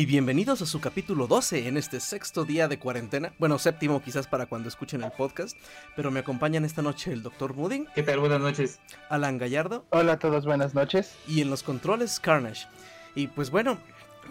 [0.00, 3.34] Y bienvenidos a su capítulo 12 en este sexto día de cuarentena.
[3.38, 5.54] Bueno, séptimo quizás para cuando escuchen el podcast.
[5.94, 7.52] Pero me acompañan esta noche el Dr.
[7.52, 7.84] Mooding.
[7.94, 8.18] ¿Qué tal?
[8.18, 8.80] Buenas noches.
[9.10, 9.84] Alan Gallardo.
[9.90, 11.16] Hola a todos, buenas noches.
[11.28, 12.66] Y en los controles, Carnage.
[13.14, 13.76] Y pues bueno,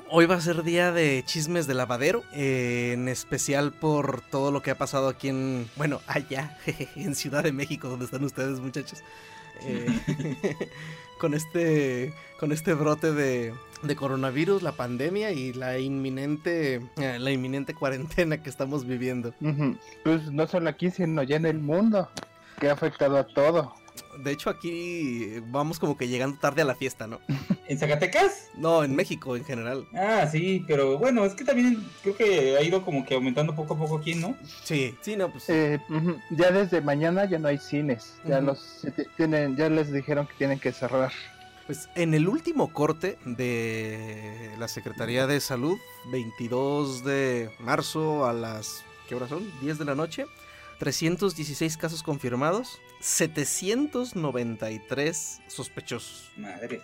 [0.10, 4.64] Hoy va a ser día de chismes de lavadero, eh, en especial por todo lo
[4.64, 6.58] que ha pasado aquí en, bueno, allá,
[6.96, 9.04] en Ciudad de México, donde están ustedes muchachos.
[9.62, 9.88] Eh,
[11.20, 13.54] con este con este brote de,
[13.84, 19.34] de, coronavirus, la pandemia y la inminente eh, la inminente cuarentena que estamos viviendo.
[20.04, 22.10] Pues no solo aquí, sino ya en el mundo,
[22.60, 23.76] que ha afectado a todo.
[24.18, 27.20] De hecho, aquí vamos como que llegando tarde a la fiesta, ¿no?
[27.68, 28.50] ¿En Zacatecas?
[28.56, 29.88] No, en México en general.
[29.94, 33.76] Ah, sí, pero bueno, es que también creo que ha ido como que aumentando poco
[33.76, 34.36] a poco aquí, ¿no?
[34.64, 35.50] Sí, sí, no, pues.
[35.50, 35.80] Eh,
[36.32, 38.16] ya desde mañana ya no hay cines.
[38.26, 38.86] Ya los
[39.18, 41.12] tienen, ya les dijeron que tienen que cerrar.
[41.68, 45.78] Pues en el último corte de la Secretaría de Salud,
[46.12, 49.48] 22 de marzo a las, ¿qué horas son?
[49.62, 50.26] 10 de la noche.
[50.80, 56.32] 316 casos confirmados, 793 sospechosos.
[56.38, 56.82] Madre.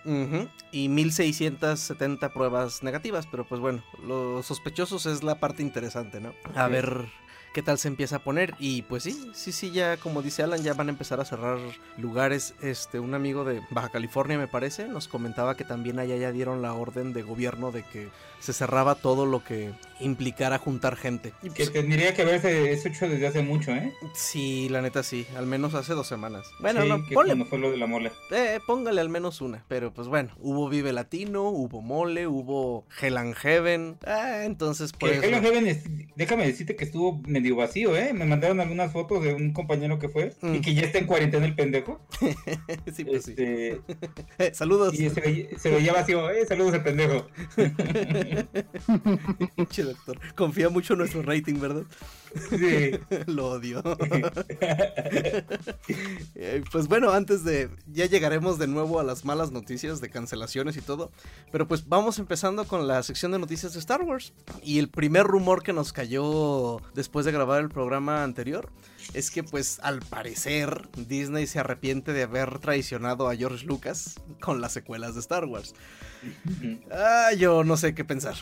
[0.71, 6.35] Y 1670 pruebas negativas, pero pues bueno, los sospechosos es la parte interesante, ¿no?
[6.53, 7.07] A ver
[7.55, 8.53] qué tal se empieza a poner.
[8.59, 11.57] Y pues sí, sí, sí, ya como dice Alan, ya van a empezar a cerrar
[11.97, 12.53] lugares.
[12.61, 16.61] Este, un amigo de Baja California, me parece, nos comentaba que también allá ya dieron
[16.61, 18.09] la orden de gobierno de que
[18.41, 21.31] se cerraba todo lo que implicara juntar gente.
[21.41, 23.93] Y que tendría que haberse hecho desde hace mucho, ¿eh?
[24.13, 26.45] Sí, la neta sí, al menos hace dos semanas.
[26.59, 27.45] Bueno, sí, no, que ponle.
[27.45, 28.11] fue lo de la mole.
[28.31, 29.63] Eh, póngale al menos una.
[29.69, 33.97] Pero pues bueno, hubo Vive Latino, hubo mole, hubo Hell and Heaven.
[34.05, 35.23] Ah, entonces por eso...
[35.23, 35.83] Hell and Heaven, es,
[36.15, 38.13] déjame decirte que estuvo medio vacío, ¿eh?
[38.13, 41.45] Me mandaron algunas fotos de un compañero que fue y que ya está en cuarentena
[41.45, 42.01] el pendejo.
[42.93, 43.81] sí, pues este...
[43.87, 43.95] sí.
[44.53, 44.93] Saludos.
[44.93, 46.45] Y se veía, se veía vacío, ¿eh?
[46.45, 47.27] Saludos al pendejo.
[49.83, 50.19] doctor.
[50.35, 51.83] Confía mucho en nuestro rating, ¿verdad?
[52.49, 52.91] Sí.
[53.27, 53.81] Lo odio.
[56.37, 57.69] Eh, pues bueno, antes de.
[57.87, 61.11] Ya llegaremos de nuevo a las malas noticias de cancelaciones y todo.
[61.51, 64.33] Pero pues vamos empezando con la sección de noticias de Star Wars.
[64.63, 68.69] Y el primer rumor que nos cayó después de grabar el programa anterior
[69.13, 74.61] es que pues al parecer Disney se arrepiente de haber traicionado a George Lucas con
[74.61, 75.73] las secuelas de Star Wars.
[76.91, 78.35] Ah, yo no sé qué pensar.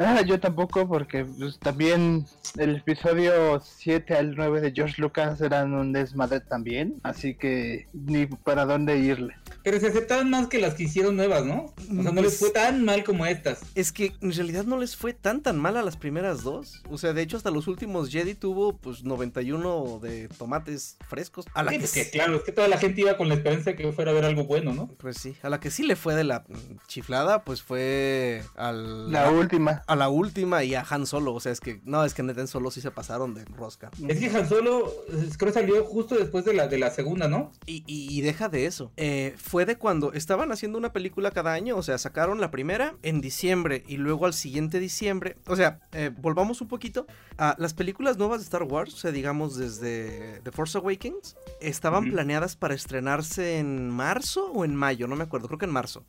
[0.00, 2.24] Ah, yo tampoco, porque pues, también
[2.56, 8.26] el episodio 7 al 9 de George Lucas eran un desmadre también, así que ni
[8.26, 9.34] para dónde irle.
[9.68, 11.74] Pero se aceptaban más que las que hicieron nuevas, ¿no?
[11.76, 13.60] O sea, no les fue tan mal como estas.
[13.74, 16.82] Es que en realidad no les fue tan tan mal a las primeras dos.
[16.88, 21.44] O sea, de hecho hasta los últimos Jedi tuvo pues 91 de tomates frescos.
[21.52, 23.92] A la que, claro, es que toda la gente iba con la esperanza de que
[23.92, 24.88] fuera a ver algo bueno, ¿no?
[24.96, 26.46] Pues sí, a la que sí le fue de la
[26.86, 29.12] chiflada, pues fue al...
[29.12, 31.34] La última a la última y a Han Solo.
[31.34, 33.90] O sea, es que no, es que en Solo sí se pasaron de rosca.
[34.08, 34.94] Es que Han Solo
[35.36, 37.52] creo que salió justo después de la, de la segunda, ¿no?
[37.66, 38.92] Y, y, deja de eso.
[38.96, 41.76] Eh, fue de cuando estaban haciendo una película cada año.
[41.76, 45.36] O sea, sacaron la primera en diciembre y luego al siguiente diciembre.
[45.46, 48.94] O sea, eh, volvamos un poquito a las películas nuevas de Star Wars.
[48.94, 51.36] O sea, digamos desde The Force Awakens.
[51.60, 55.48] Estaban planeadas para estrenarse en marzo o en mayo, no me acuerdo.
[55.48, 56.04] Creo que en marzo.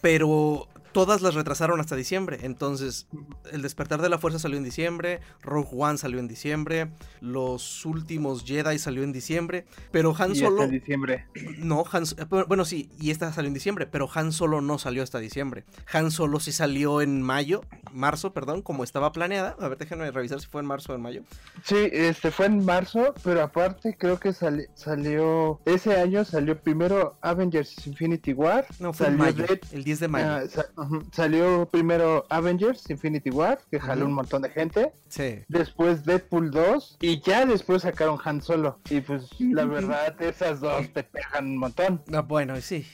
[0.00, 2.38] Pero todas las retrasaron hasta diciembre.
[2.40, 3.06] Entonces,
[3.52, 6.90] El despertar de la fuerza salió en diciembre, Rogue One salió en diciembre,
[7.20, 11.26] Los últimos Jedi salió en diciembre, pero Han Solo en diciembre.
[11.58, 12.04] No, Han
[12.48, 15.64] bueno, sí, y esta salió en diciembre, pero Han Solo no salió hasta diciembre.
[15.92, 17.60] Han Solo sí salió en mayo,
[17.92, 19.54] marzo, perdón, como estaba planeada.
[19.60, 21.24] A ver, déjenme revisar si fue en marzo o en mayo.
[21.62, 27.86] Sí, este fue en marzo, pero aparte creo que salió ese año salió primero Avengers
[27.86, 28.64] Infinity War.
[28.78, 30.48] No, fue en mayo, el 10 de mayo.
[30.76, 34.92] Ah, Salió primero Avengers Infinity War, que jaló un montón de gente.
[35.08, 35.40] Sí.
[35.48, 38.80] Después Deadpool 2 y ya después sacaron Han Solo.
[38.90, 42.02] Y pues la verdad, esas dos te pegan un montón.
[42.12, 42.86] Ah, bueno, sí.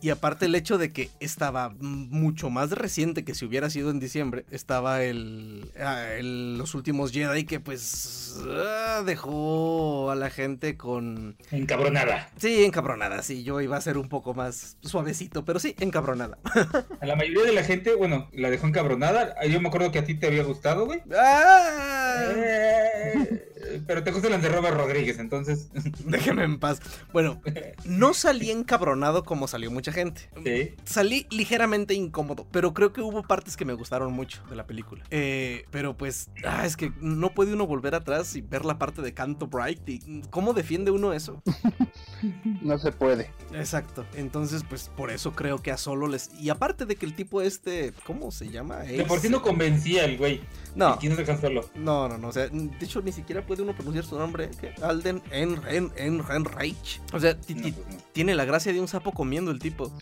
[0.00, 4.00] Y, aparte el hecho de que estaba mucho más reciente que si hubiera sido en
[4.00, 11.36] diciembre, estaba el, ah, Los Últimos Jedi que pues ah, dejó a la gente con...
[11.50, 12.30] Encabronada.
[12.36, 13.44] Sí, encabronada, sí.
[13.44, 16.38] Yo iba a ser un poco más suavecito, pero sí, encabronada.
[17.00, 19.34] A la mayoría mayoría de la gente, bueno, la dejó encabronada.
[19.46, 21.02] Yo me acuerdo que a ti te había gustado, güey.
[21.16, 22.32] ¡Ah!
[22.34, 23.44] Eh,
[23.86, 25.70] pero te gusta el de Robert Rodríguez, entonces.
[26.04, 26.80] Déjeme en paz.
[27.12, 27.40] Bueno,
[27.84, 30.30] no salí encabronado como salió mucha gente.
[30.44, 30.74] Sí.
[30.84, 35.04] Salí ligeramente incómodo, pero creo que hubo partes que me gustaron mucho de la película.
[35.10, 39.02] Eh, pero pues, ah, es que no puede uno volver atrás y ver la parte
[39.02, 39.88] de Canto Bright.
[39.88, 41.42] Y, ¿Cómo defiende uno eso?
[42.62, 43.30] No se puede.
[43.54, 44.04] Exacto.
[44.14, 46.30] Entonces, pues por eso creo que a solo les.
[46.38, 48.78] Y aparte de que el tipo este, ¿cómo se llama?
[48.78, 50.40] De por sí no convencía el güey.
[50.74, 50.98] No.
[50.98, 51.68] ¿Quién es el solo?
[51.74, 52.28] No, no, no.
[52.28, 54.50] O sea, de hecho ni siquiera puede uno pronunciar su nombre.
[54.60, 54.72] ¿qué?
[54.82, 55.92] Alden en en
[56.30, 57.00] en Reich.
[57.12, 58.02] O sea, No, pues no.
[58.12, 59.92] tiene la gracia de un sapo comiendo el tipo.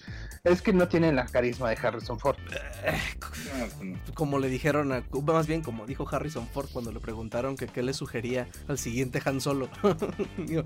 [0.44, 2.36] Es que no tiene la carisma de Harrison Ford.
[2.38, 4.14] No, pues.
[4.14, 5.02] Como le dijeron a.
[5.24, 9.20] Más bien, como dijo Harrison Ford cuando le preguntaron que qué le sugería al siguiente
[9.24, 9.68] Han Solo.
[10.38, 10.64] Digo,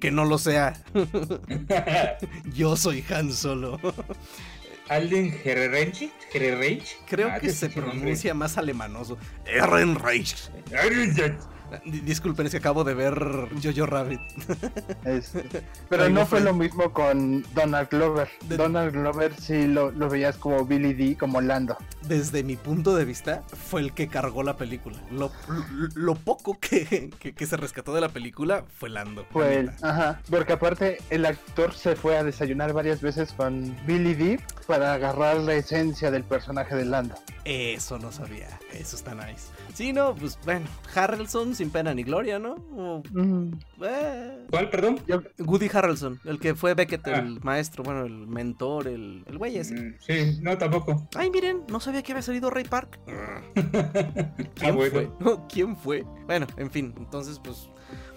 [0.00, 0.82] que no lo sea.
[2.54, 3.78] Yo soy Han Solo.
[4.88, 6.10] Alden Herrenchi.
[7.06, 7.98] Creo Ah, que se pinche nombre.
[8.00, 9.18] pronuncia más alemanoso.
[9.44, 10.50] Ehrenreich.
[11.84, 13.14] Di- Disculpen, es que acabo de ver
[13.62, 14.20] Jojo Rabbit.
[15.04, 15.44] Este,
[15.88, 18.28] pero Ay, no fue lo mismo con Donald Glover.
[18.44, 21.76] De- Donald Glover sí lo, lo veías como Billy D, como Lando.
[22.06, 24.98] Desde mi punto de vista, fue el que cargó la película.
[25.10, 25.30] Lo,
[25.94, 29.22] lo- poco que, que- que se rescató de la película fue Lando.
[29.22, 29.70] la Fue él.
[29.82, 30.20] Ajá.
[30.28, 35.38] Porque aparte el actor se fue a desayunar varias veces con Billy D para agarrar
[35.38, 37.14] la esencia del personaje de Lando.
[37.44, 38.58] Eso no sabía.
[38.72, 39.46] Eso está nice.
[39.74, 42.54] Sí, no, pues bueno, Harrelson sin pena ni gloria, ¿no?
[42.76, 44.98] O, Mm, eh, ¿Cuál, perdón?
[45.38, 47.18] Woody Harrelson, el que fue Beckett, Ah.
[47.20, 49.74] el maestro, bueno, el mentor, el, el güey ese.
[49.74, 51.08] Mm, Sí, no, tampoco.
[51.14, 52.98] Ay, miren, no sabía que había salido Ray Park.
[53.08, 53.40] Ah,
[54.54, 54.90] ¿Quién bueno.
[54.92, 55.10] fue?
[55.48, 56.04] ¿Quién fue?
[56.26, 57.68] Bueno, en fin, entonces pues...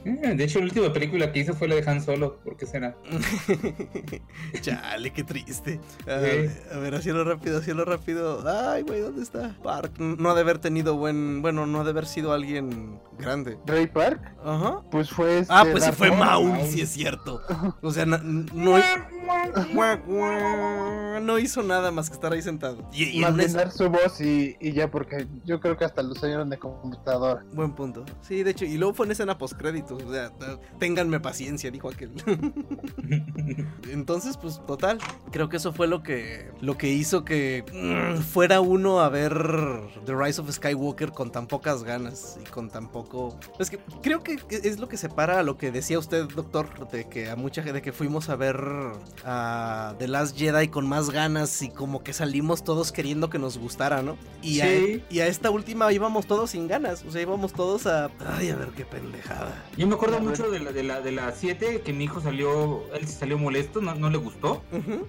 [0.06, 2.38] Mm, De hecho, la última película que hizo fue la de Han Solo.
[2.44, 2.96] ¿Por qué será?
[4.62, 5.80] Chale, qué triste.
[6.08, 8.44] A, ver, a ver, haciendo rápido, haciendo rápido.
[8.48, 9.56] Ay, güey, ¿dónde está?
[9.64, 9.94] Park.
[10.00, 11.42] No ha de haber tenido buen...
[11.42, 13.58] Bueno, no ha de haber sido alguien grande.
[13.66, 14.82] Ray Park, Ajá.
[14.92, 15.40] pues fue.
[15.40, 16.52] este Ah, pues sí fue Maul.
[16.52, 17.42] Maul, sí es cierto.
[17.82, 18.18] O sea, no,
[21.20, 22.90] no, hizo nada más que estar ahí sentado.
[22.92, 26.50] Y, y dar su voz y, y ya, porque yo creo que hasta lo salieron
[26.50, 27.44] de computadora.
[27.54, 28.06] Buen punto.
[28.22, 29.38] Sí, de hecho, y luego fue en escena
[29.92, 30.32] O sea,
[30.80, 32.12] ténganme paciencia, dijo aquel.
[33.92, 35.00] Entonces, pues, total.
[35.32, 39.34] Creo que eso fue lo que, lo que hizo que mm, fuera uno a ver
[40.06, 43.38] The Rise of Skywalker con tan pocas ganas y con tan poco.
[43.60, 47.08] Es que creo que es lo que separa a lo que decía usted, doctor, de
[47.08, 48.58] que a mucha gente que fuimos a ver
[49.26, 53.58] a The Last Jedi con más ganas y como que salimos todos queriendo que nos
[53.58, 54.18] gustara, ¿no?
[54.42, 55.04] Y, Sí.
[55.10, 57.04] a, y a esta última íbamos todos sin ganas.
[57.06, 58.10] O sea, íbamos todos a.
[58.38, 59.64] Ay, a ver qué pendejada.
[59.82, 62.84] Yo me acuerdo mucho de la de la de la 7 que mi hijo salió,
[62.94, 64.62] él salió molesto, no, no le gustó,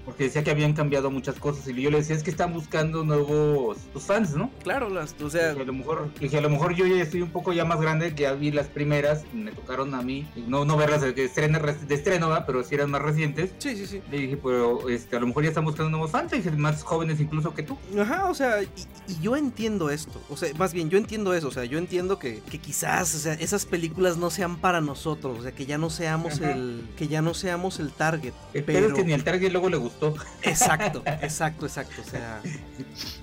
[0.07, 3.05] porque decía que habían cambiado muchas cosas y yo le decía es que están buscando
[3.05, 4.51] nuevos pues, fans, ¿no?
[4.63, 7.29] Claro, las, o sea, a lo mejor, dije, a lo mejor yo ya estoy un
[7.29, 10.79] poco ya más grande, que ya vi las primeras, me tocaron a mí, no, no
[10.79, 12.45] verlas de estreno, de estreno, ¿verdad?
[12.47, 13.51] pero si eran más recientes.
[13.59, 14.01] sí, sí, sí.
[14.11, 17.21] Le dije, pero este, a lo mejor ya están buscando nuevos fans, dije, más jóvenes
[17.21, 17.77] incluso que tú.
[18.01, 18.69] Ajá, o sea, y,
[19.07, 20.19] y yo entiendo esto.
[20.31, 21.49] O sea, más bien, yo entiendo eso.
[21.49, 25.41] O sea, yo entiendo que, que quizás, o sea, esas películas no sean para nosotros.
[25.41, 26.53] O sea, que ya no seamos Ajá.
[26.53, 26.89] el.
[26.97, 28.33] Que ya no seamos el target.
[28.55, 30.15] El pedo es que ni al Target luego le gustó.
[30.43, 32.01] Exacto, exacto, exacto.
[32.01, 32.41] O sea.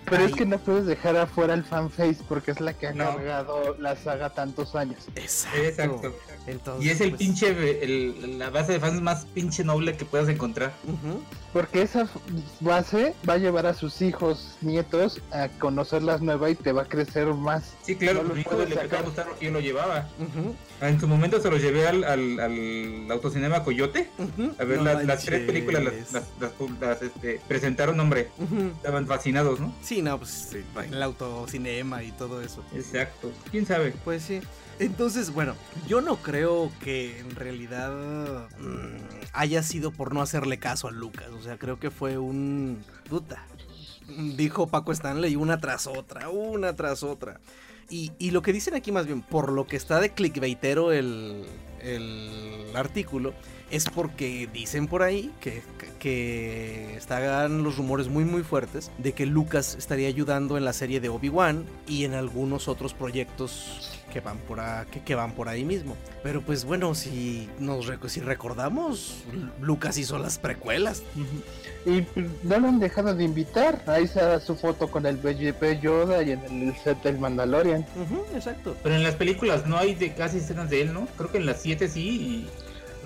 [0.06, 3.06] Pero es que no puedes dejar afuera el fanface porque es la que ha No.
[3.16, 5.08] cargado la saga tantos años.
[5.16, 5.58] Exacto.
[5.60, 6.16] Exacto.
[6.50, 10.06] Entonces, Y es el pues, pinche, el- la base de fans más pinche noble que
[10.06, 10.74] puedas encontrar.
[11.54, 12.08] Porque esa
[12.60, 16.84] base va a llevar a sus hijos, nietos, a conocer las nuevas y te va
[16.84, 17.74] a crecer más.
[17.84, 20.08] Sí, claro, No lo mi hijo le empezó a gustar porque yo lo llevaba.
[20.20, 24.10] Ujú, En su momento se los llevé al, al, al autocinema Coyote.
[24.18, 24.54] ujú.
[24.60, 28.30] A ver, No las, las tres películas las, las, las, las, este, presentaron, hombre.
[28.78, 29.74] Estaban fascinados, ¿no?
[29.82, 32.64] Sí, no, pues sí, el autocinema y todo eso.
[32.76, 33.32] Exacto.
[33.52, 33.94] ¿Quién sabe?
[34.04, 34.40] Pues sí.
[34.80, 35.56] Entonces, bueno,
[35.88, 41.28] yo no creo que en realidad mm, haya sido por no hacerle caso a Lucas.
[41.38, 42.82] O sea, creo que fue un...
[43.10, 43.46] Puta.
[44.38, 47.42] Dijo Paco Stanley una tras otra, una tras otra.
[47.92, 51.44] Y, lo que dicen aquí más bien, por lo que está de clickbaitero el,
[51.82, 53.34] el artículo,
[53.72, 55.64] es porque dicen por ahí que,
[56.00, 61.00] que están los rumores muy muy fuertes de que Lucas estaría ayudando en la serie
[61.00, 65.48] de Obi-Wan y en algunos otros proyectos que van por a- que, que van por
[65.50, 65.96] ahí mismo.
[66.24, 69.24] Pero pues bueno, si nos si recordamos,
[69.62, 71.04] Lucas hizo las precuelas.
[71.86, 73.82] Y pues, no lo han dejado de invitar.
[73.88, 77.86] Ahí está su foto con el BGP Yoda y en el set del Mandalorian.
[78.36, 78.76] Exacto.
[78.84, 81.08] Pero en las películas no hay de casi escenas de él, ¿no?
[81.18, 82.48] Creo que en las siete sí.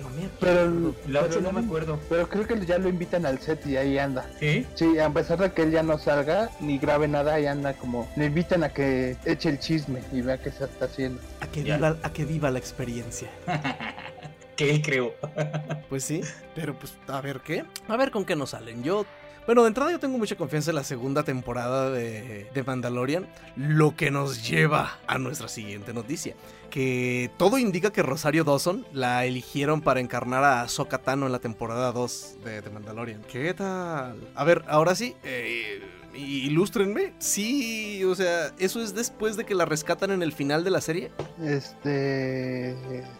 [0.02, 0.94] No me Pero, acuerdo.
[1.08, 2.00] La pero 8 no me acuerdo.
[2.08, 4.28] Pero creo que ya lo invitan al set y ahí anda.
[4.40, 4.66] ¿Sí?
[4.74, 8.10] Sí, a pesar de que él ya no salga ni grabe nada, ahí anda como.
[8.16, 11.20] Le invitan a que eche el chisme y vea qué se está haciendo.
[11.40, 11.76] A que, Ya.
[11.76, 13.30] viva, a que viva la experiencia.
[14.56, 15.14] que él creó.
[15.88, 16.22] Pues sí,
[16.56, 17.64] pero pues a ver qué.
[17.86, 18.82] A ver con qué nos salen.
[18.82, 19.06] Yo.
[19.46, 23.94] Bueno, de entrada yo tengo mucha confianza en la segunda temporada de, de Mandalorian, lo
[23.94, 26.34] que nos lleva a nuestra siguiente noticia.
[26.74, 31.38] Que todo indica que Rosario Dawson la eligieron para encarnar a Ahsoka Tano en la
[31.38, 33.22] temporada 2 de, de Mandalorian.
[33.30, 34.16] ¿Qué tal?
[34.34, 35.80] A ver, ahora sí, eh,
[36.16, 37.12] ilústrenme.
[37.20, 40.80] Sí, o sea, eso es después de que la rescatan en el final de la
[40.80, 41.12] serie.
[41.40, 42.74] Este.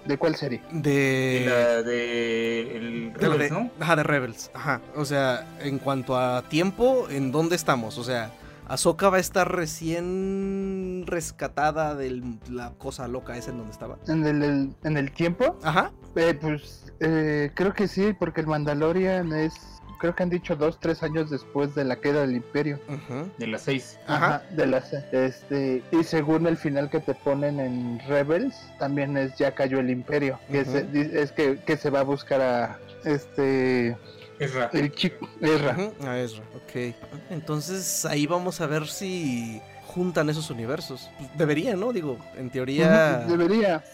[0.04, 0.60] ¿De cuál serie?
[0.72, 0.90] De...
[0.90, 2.76] De la de.
[2.76, 3.70] El Rebels, de- ¿no?
[3.78, 4.50] Ajá, de Rebels.
[4.52, 4.80] Ajá.
[4.96, 7.98] O sea, en cuanto a tiempo, ¿en dónde estamos?
[7.98, 8.32] O sea,
[8.68, 13.98] Ahsoka va a estar recién rescatada de la cosa loca esa en donde estaba.
[14.08, 15.58] ¿En el, el- en el tiempo?
[15.62, 15.92] Ajá.
[16.16, 19.54] Eh, pues eh, creo que sí, porque el Mandalorian es.
[20.00, 22.78] Creo que han dicho dos, tres años después de la queda del Imperio.
[22.88, 23.30] Ujú.
[23.38, 23.98] De las 6.
[24.06, 24.42] Ajá.
[24.50, 29.54] de las este y según el final que te ponen en Rebels también es ya
[29.54, 33.96] cayó el Imperio es que, que se va a buscar a este
[34.38, 34.70] Es raro.
[34.72, 35.72] el chico Ezra.
[35.78, 36.94] Ujú, A Ezra, ok.
[37.30, 41.08] Entonces ahí vamos a ver si juntan esos universos.
[41.18, 41.92] Pues, Debería, ¿no?
[41.92, 43.24] Digo, en teoría.
[43.28, 43.84] Debería.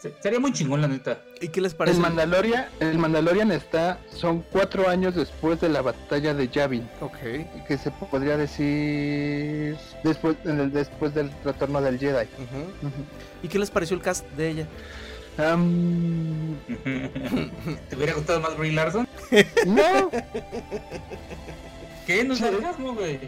[0.00, 1.18] Se- Sería muy chingón, la neta.
[1.40, 1.96] ¿Y qué les parece?
[1.96, 7.16] el Mandalorian el Mandalorian está son cuatro años después de la batalla de Yavin Ok.
[7.66, 12.26] que se podría decir después en el- después del retorno del Jedi.
[13.42, 14.66] ¿Y qué les pareció el cast de ella?
[15.36, 19.08] Am, ¿Te hubiera gustado más Brie Larson?
[19.66, 20.10] no
[22.06, 22.22] ¿Qué?
[22.22, 22.40] No es
[22.94, 23.20] güey.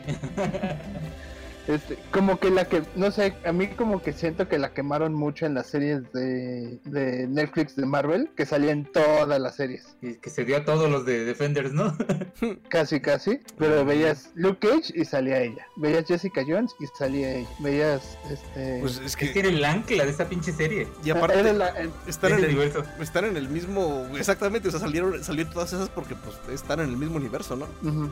[1.69, 5.15] Este, como que la que, no sé, a mí como que siento que la quemaron
[5.15, 10.15] mucho en las series de, de Netflix de Marvel, que salían todas las series, Y
[10.15, 11.97] que se dio a todos los de Defenders, ¿no?
[12.69, 17.49] casi casi, pero veías Luke Cage y salía ella, veías Jessica Jones y salía ella,
[17.59, 18.79] veías este...
[18.81, 19.41] Pues es Es que que.
[19.41, 20.87] era el ancla de esta pinche serie.
[21.05, 21.41] Y aparte.
[21.41, 22.85] era la- el- Están de en, el, universo.
[23.01, 24.07] están en el mismo.
[24.17, 27.67] Exactamente, o sea, salieron, salieron todas esas porque pues están en el mismo universo, ¿no?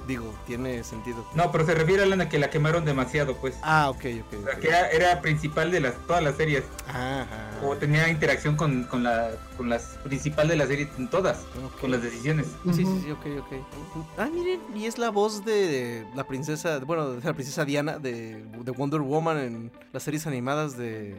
[0.07, 1.25] Digo, tiene sentido.
[1.35, 3.59] No, pero se refiere a la que la quemaron demasiado, pues.
[3.61, 4.39] Ah, ok, ok.
[4.41, 4.59] O sea, ok.
[4.59, 6.65] que era, era principal de las todas las series.
[6.89, 7.27] Ajá.
[7.63, 11.45] O tenía interacción con, con la con las principal de la serie en todas,
[11.79, 12.47] con las decisiones.
[12.65, 13.53] Sí, sí, sí, ok, ok.
[14.17, 18.43] Ah, miren, y es la voz de la princesa, bueno, de la princesa Diana de,
[18.43, 21.15] de Wonder Woman en las series animadas de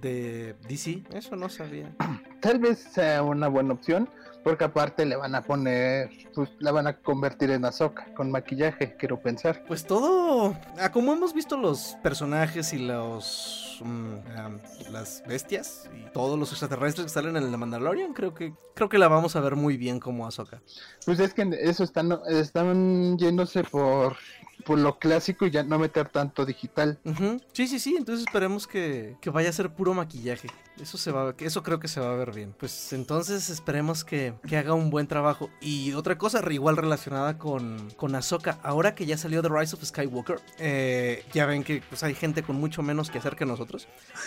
[0.00, 1.02] de DC.
[1.12, 1.94] Eso no sabía.
[2.40, 4.08] Tal vez sea una buena opción,
[4.46, 8.94] porque aparte le van a poner, pues la van a convertir en Ahsoka, con maquillaje,
[8.96, 9.64] quiero pensar.
[9.66, 16.38] Pues todo, ah, como hemos visto los personajes y los mm, las bestias y todos
[16.38, 19.56] los extraterrestres que salen en el Mandalorian, creo que creo que la vamos a ver
[19.56, 20.62] muy bien como Ahsoka.
[21.04, 24.16] Pues es que eso están, están yéndose por,
[24.66, 26.98] por lo clásico y ya no meter tanto digital.
[27.52, 30.48] Sí, sí, sí, entonces esperemos que, que vaya a ser puro maquillaje.
[30.80, 32.52] Eso se va, eso creo que se va a ver bien.
[32.58, 35.48] Pues entonces esperemos que, que haga un buen trabajo.
[35.60, 39.76] Y otra cosa re- igual relacionada con, con Ahsoka, ahora que ya salió The Rise
[39.76, 43.46] of Skywalker, eh, ya ven que pues hay gente con mucho menos que hacer que
[43.46, 43.86] nosotros.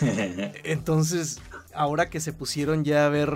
[0.64, 1.40] Entonces,
[1.74, 3.30] ahora que se pusieron ya a ver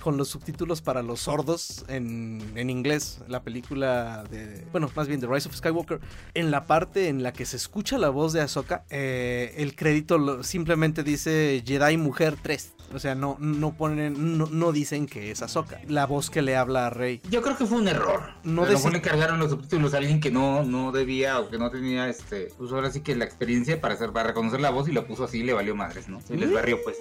[0.00, 4.64] con los subtítulos para los sordos en, en inglés, la película de.
[4.72, 6.00] Bueno, más bien The Rise of Skywalker,
[6.34, 10.18] en la parte en la que se escucha la voz de Ahsoka, eh, el crédito
[10.18, 12.74] lo- simplemente dice Jedi Mujer 3.
[12.94, 15.78] O sea, no, no ponen, no, no dicen que es Ahsoka.
[15.88, 17.20] La voz que le habla a Rey.
[17.30, 18.22] Yo creo que fue un error.
[18.44, 21.38] No a lo mejor deci- le cargaron los subtítulos a alguien que no, no debía
[21.38, 24.60] o que no tenía este, pues ahora sí que la experiencia para hacer, para reconocer
[24.60, 26.18] la voz y lo puso así y le valió madres, ¿no?
[26.30, 26.96] Y les barrió pues.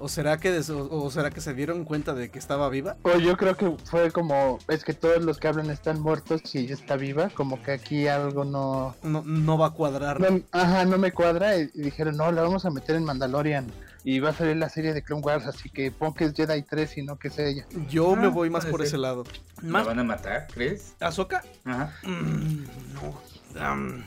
[0.00, 2.96] ¿O será que, des- o, o será que se dieron cuenta de que estaba viva?
[3.02, 6.58] O yo creo que fue como, es que todos los que hablan están muertos y
[6.58, 8.96] ella está viva, como que aquí algo no...
[9.02, 10.20] No, no va a cuadrar.
[10.20, 13.66] no- ajá, no me cuadra y, y dijeron, no, la vamos a meter en Mandalorian.
[14.02, 16.62] Y va a salir la serie de Clone Wars, así que pon que es Jedi
[16.62, 17.66] 3 y no que es ella.
[17.90, 18.86] Yo me Ah, voy más por ser.
[18.86, 19.24] ese lado.
[19.60, 20.94] ¿La van a matar, crees?
[21.00, 21.42] ¿Ahsoka?
[21.66, 21.92] Ajá.
[22.04, 22.64] Mm,
[22.94, 23.30] no.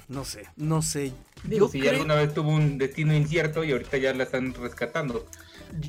[0.08, 1.14] No sé, no sé.
[1.44, 4.54] Digo, Yo si creo- alguna vez tuvo un destino incierto y ahorita ya la están
[4.54, 5.26] rescatando.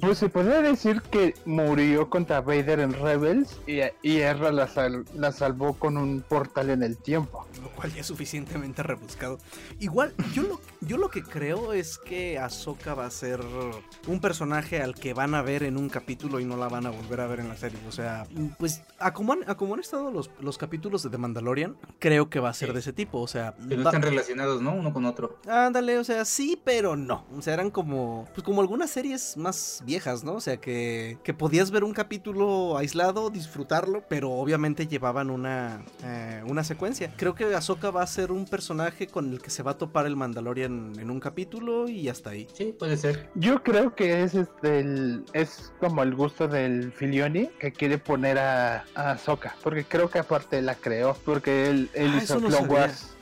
[0.01, 5.05] Pues se podría decir que murió contra Vader en Rebels y, y Ezra la, sal-
[5.15, 7.47] la salvó con un portal en el tiempo.
[7.63, 9.39] Lo cual ya es suficientemente rebuscado.
[9.81, 13.41] Igual, yo lo, yo lo que creo es que Ahsoka va a ser
[14.07, 16.91] un personaje al que van a ver en un capítulo y no la van a
[16.91, 17.79] volver a ver en la serie.
[17.89, 18.27] O sea,
[18.59, 22.31] pues a como han, a como han estado los, los capítulos de The Mandalorian, creo
[22.31, 23.21] que va a ser de ese tipo.
[23.21, 24.75] O sea, va- están relacionados, ¿no?
[24.75, 25.39] Uno con otro.
[25.49, 27.25] Ándale, o sea, sí, pero no.
[27.37, 30.35] O sea, eran como, pues como algunas series más series viejas, ¿no?
[30.35, 36.43] O sea, que, que podías ver un capítulo aislado, disfrutarlo, pero obviamente llevaban una, eh,
[36.47, 37.13] una secuencia.
[37.17, 40.07] Creo que Ahsoka va a ser un personaje con el que se va a topar
[40.07, 42.47] el Mandalorian en un capítulo y hasta ahí.
[42.55, 43.31] Sí, puede ser.
[43.35, 48.39] Yo creo que es este el, es como el gusto del Filioni que quiere poner
[48.39, 52.49] a, a Ahsoka, porque creo que aparte la creó, porque él, él Ah, hizo no
[52.49, 52.69] Clone.
[52.69, 53.14] Wars.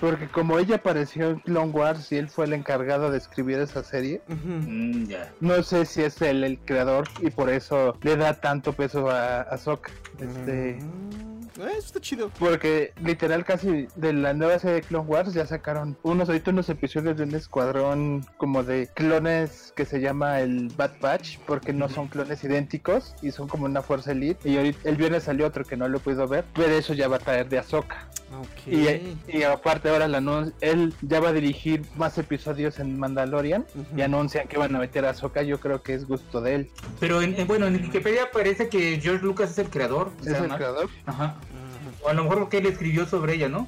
[0.00, 3.82] Porque como ella apareció en Clone Wars y él fue el encargado de escribir esa
[3.82, 4.20] serie.
[4.28, 5.04] Mm,
[5.40, 9.40] no sé si es él el creador y por eso le da tanto peso a
[9.42, 9.90] Ahsoka.
[10.20, 12.30] Este, Mm, eh, eso está chido.
[12.38, 16.68] porque literal casi de la nueva serie de Clone Wars ya sacaron unos ahorita unos
[16.68, 21.88] episodios de un escuadrón como de clones que se llama el Bad Batch porque no
[21.88, 25.64] son clones idénticos y son como una fuerza elite y ahorita el viernes salió otro
[25.64, 28.08] que no lo he podido ver pero eso ya va a traer de Ahsoka
[28.40, 28.66] Ok.
[28.66, 30.16] y, y aparte ahora la
[30.60, 33.64] él ya va a dirigir más episodios en Mandalorian
[33.96, 36.70] y anuncian que van a meter a Ahsoka yo creo que es gusto de él
[36.98, 40.08] Pero en, en- bueno, en Wikipedia parece que George Lucas es el creador.
[40.08, 41.35] o es sea, el creador Ajá.
[41.36, 41.75] Mm.
[42.02, 43.66] O a lo mejor porque él escribió sobre ella, ¿no?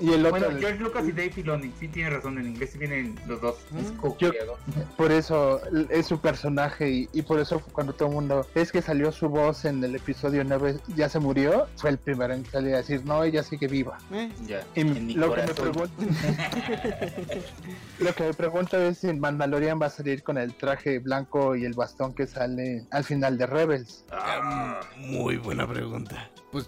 [0.00, 3.18] Y el otro Bueno, George Lucas y Dave Filoni, sí tiene razón, en inglés vienen
[3.26, 3.56] los dos.
[3.78, 3.96] Es Mm.
[3.96, 4.56] co-creador.
[4.96, 8.82] Por eso es su personaje y, y por eso cuando todo el mundo es que
[8.82, 12.74] salió su voz en el episodio 9 ya se murió, fue el primero en salir
[12.74, 13.98] a decir no, ella sigue viva.
[14.12, 15.90] Eh, Ya, Y en mi lo que, me pregunto,
[17.98, 21.64] lo que me pregunto es si Mandalorian va a salir con el traje blanco y
[21.64, 24.04] el bastón que sale al final de Rebels.
[24.10, 26.28] Ah, Muy buena pregunta.
[26.50, 26.66] Pues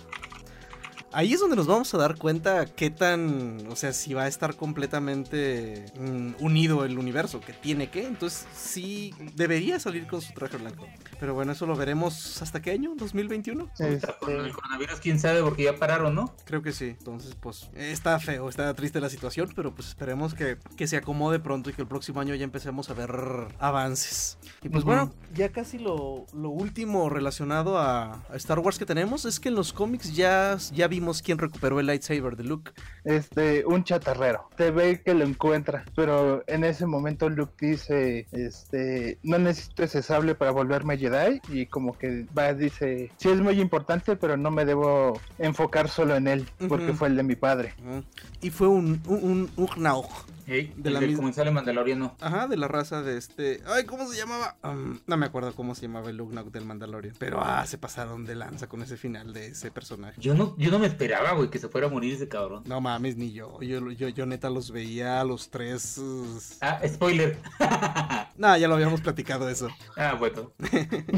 [1.15, 4.29] ahí es donde nos vamos a dar cuenta qué tan, o sea, si va a
[4.29, 8.07] estar completamente mm, unido el universo, que tiene que.
[8.07, 10.87] Entonces sí debería salir con su traje blanco.
[11.21, 13.67] Pero bueno, eso lo veremos hasta qué año, 2021.
[13.67, 16.35] puta, con el Este, coronavirus, quién sabe, porque ya pararon, ¿no?
[16.45, 16.97] Creo que sí.
[16.99, 21.39] Entonces, pues está feo, está triste la situación, pero pues esperemos que, que se acomode
[21.41, 23.11] pronto y que el próximo año ya empecemos a ver
[23.59, 24.39] avances.
[24.63, 24.93] Y pues Ujú.
[24.93, 29.49] bueno, ya casi lo, lo último relacionado a, a Star Wars que tenemos es que
[29.49, 32.73] en los cómics ya, ya vimos quién recuperó el lightsaber de Luke.
[33.05, 34.49] este, un chatarrero.
[34.57, 40.03] Te ve que lo encuentra, pero en ese momento Luke dice, este, no necesito ese
[40.03, 44.51] sable para volverme Jedi y como que va dice, sí es muy importante, pero no
[44.51, 46.95] me debo enfocar solo en él porque Ujú.
[46.95, 47.75] fue el de mi padre.
[47.87, 48.05] Ujú.
[48.41, 50.09] Y fue un, un, un Ugnaught.
[50.47, 52.17] Ey, De la del misma- comensal mandaloriano.
[52.21, 53.63] Ajá, de la raza de este.
[53.67, 54.57] Ay, ¿cómo se llamaba?
[54.63, 57.15] Um, no me acuerdo cómo se llamaba el Ugnaught del Mandalorian.
[57.19, 60.21] Pero ah, se pasaron de lanza con ese final de ese personaje.
[60.21, 62.63] Yo no, yo no me esperaba, güey, que se fuera a morir ese cabrón.
[62.67, 63.61] No mames, ni yo.
[63.61, 65.99] Yo, yo, yo neta los veía a los tres.
[65.99, 67.39] uh, Ah, spoiler.
[68.37, 69.69] Nah, ya lo habíamos platicado eso.
[69.97, 70.53] ah, bueno.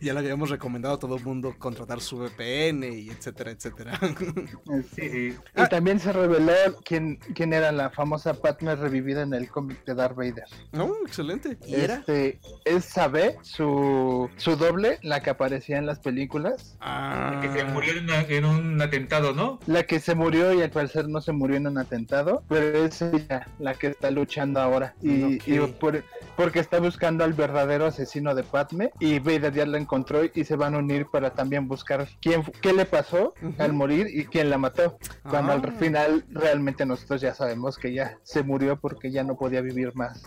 [0.00, 3.98] Ya le habíamos recomendado a todo el mundo contratar su VPN y etcétera, etcétera.
[4.94, 5.36] Sí, sí.
[5.56, 6.52] Y también se reveló
[6.84, 10.44] quién, quién era la famosa Padme revivida en el cómic de Darth Vader.
[10.72, 11.58] no, excelente.
[11.66, 11.96] ¿Y era?
[11.96, 16.76] Este, es Sabe, su, su doble, la que aparecía en las películas.
[16.80, 19.58] Ah, Que se murió en, una- en un atentado, ¿no?
[19.66, 23.00] La que se murió y al parecer no se murió en un atentado, pero es
[23.02, 24.94] ella la que está luchando ahora.
[25.02, 25.38] Y,
[25.80, 26.04] por-
[26.36, 30.56] porque está buscando al verdadero asesino de Padme y Vader ya la encontró y se
[30.56, 34.58] van a unir para también buscar quién, qué le pasó al morir y quién la
[34.58, 34.98] mató.
[35.28, 35.54] Cuando Ah.
[35.62, 39.94] al final realmente nosotros ya sabemos que ya se murió porque ya no podía vivir
[39.94, 40.22] más.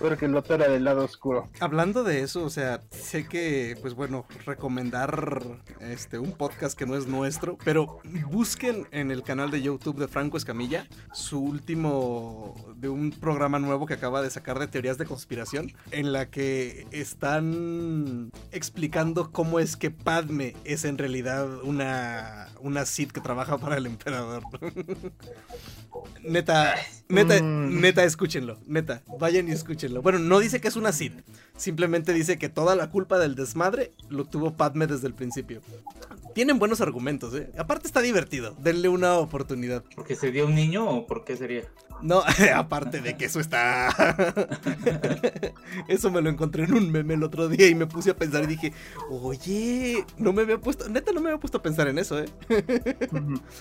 [0.00, 1.48] Porque el otro era del lado oscuro.
[1.60, 5.42] Hablando de eso, o sea, sé que, pues bueno, recomendar
[5.80, 10.08] este un podcast que no es nuestro, pero busquen en el canal de YouTube de
[10.08, 15.04] Franco Escamilla su último de un programa nuevo que acaba de sacar de teorías de
[15.06, 22.84] conspiración, en la que están explicando cómo es que Padme es en realidad una una
[22.84, 24.42] Sith que trabaja para el emperador.
[26.22, 26.74] neta,
[27.08, 27.80] neta, Mm.
[27.80, 30.02] neta, escúchenlo, neta, vayan y escúchenlo.
[30.02, 31.14] Bueno, no dice que es una Sith,
[31.56, 35.60] simplemente dice que toda la culpa del desmadre lo tuvo Padme desde el principio.
[36.34, 37.50] Tienen buenos argumentos, ¿eh?
[37.58, 39.84] Aparte está divertido, denle una oportunidad.
[39.94, 41.64] ¿Porque se dio un niño o por qué sería?
[42.02, 42.22] No,
[42.54, 43.88] aparte de que eso está...
[45.88, 48.44] eso me lo encontré en un meme el otro día y me puse a pensar
[48.44, 48.72] y dije,
[49.10, 52.28] oye, no me había puesto, neta no me había puesto a pensar en eso, ¿eh?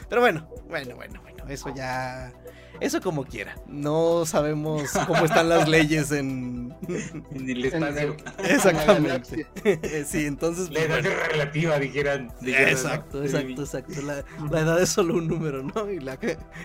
[0.10, 2.32] Pero bueno, bueno, bueno, bueno, eso ya...
[2.82, 3.56] Eso como quiera.
[3.68, 6.74] No sabemos cómo están las leyes en...
[7.32, 8.16] En el espacio.
[8.44, 9.46] Exactamente.
[10.06, 10.70] sí, entonces...
[10.70, 11.10] La pues, edad bueno.
[11.10, 12.34] es relativa, dijeran.
[12.42, 14.02] dijeran, Exacto, exacto, exacto.
[14.02, 15.90] La, la edad es solo un número, ¿no?
[15.90, 16.18] Y la,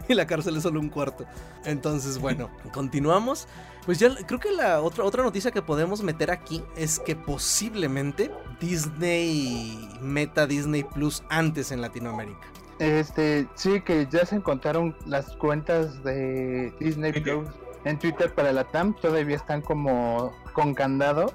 [0.08, 1.26] y la cárcel es solo un cuarto.
[1.64, 3.46] Entonces, bueno, continuamos.
[3.84, 8.30] Pues ya creo que la otra, otra noticia que podemos meter aquí es que posiblemente
[8.58, 12.53] Disney meta Disney Plus antes en Latinoamérica.
[12.78, 17.12] Este, sí, que ya se encontraron las cuentas de Disney.
[17.12, 17.48] Plus
[17.84, 21.34] en Twitter para la TAM, todavía están como con candado.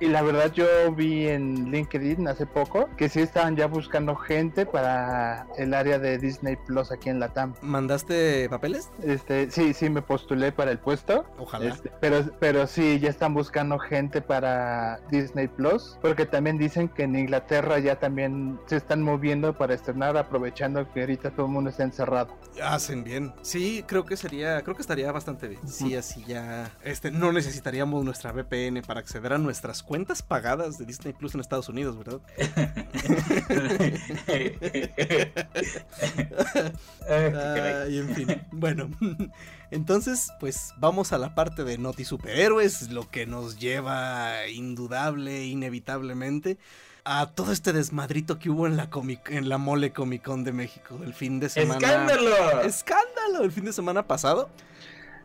[0.00, 4.66] Y la verdad yo vi en LinkedIn hace poco que sí estaban ya buscando gente
[4.66, 7.54] para el área de Disney Plus aquí en la TAM.
[7.62, 8.90] ¿Mandaste papeles?
[9.04, 11.24] Este, sí, sí me postulé para el puesto.
[11.38, 11.66] Ojalá.
[11.66, 17.04] Este, pero, pero sí, ya están buscando gente para Disney Plus, porque también dicen que
[17.04, 21.70] en Inglaterra ya también se están moviendo para estrenar, aprovechando que ahorita todo el mundo
[21.70, 22.34] está encerrado.
[22.62, 23.34] Hacen bien.
[23.42, 25.60] Sí, creo que sería, creo que estaría bastante bien.
[25.68, 28.53] Sí, así ya, este, no necesitaríamos nuestra VPN
[28.86, 32.20] para acceder a nuestras cuentas pagadas de Disney Plus en Estados Unidos, ¿verdad?
[37.08, 38.40] Ay, en fin.
[38.52, 38.88] Bueno,
[39.72, 46.56] entonces, pues vamos a la parte de Noti Superhéroes, lo que nos lleva indudable, inevitablemente
[47.04, 50.52] a todo este desmadrito que hubo en la comic en la Mole Comic Con de
[50.52, 51.74] México el fin de semana.
[51.74, 52.60] ¡Escándalo!
[52.62, 53.42] ¡Escándalo!
[53.42, 54.48] El fin de semana pasado.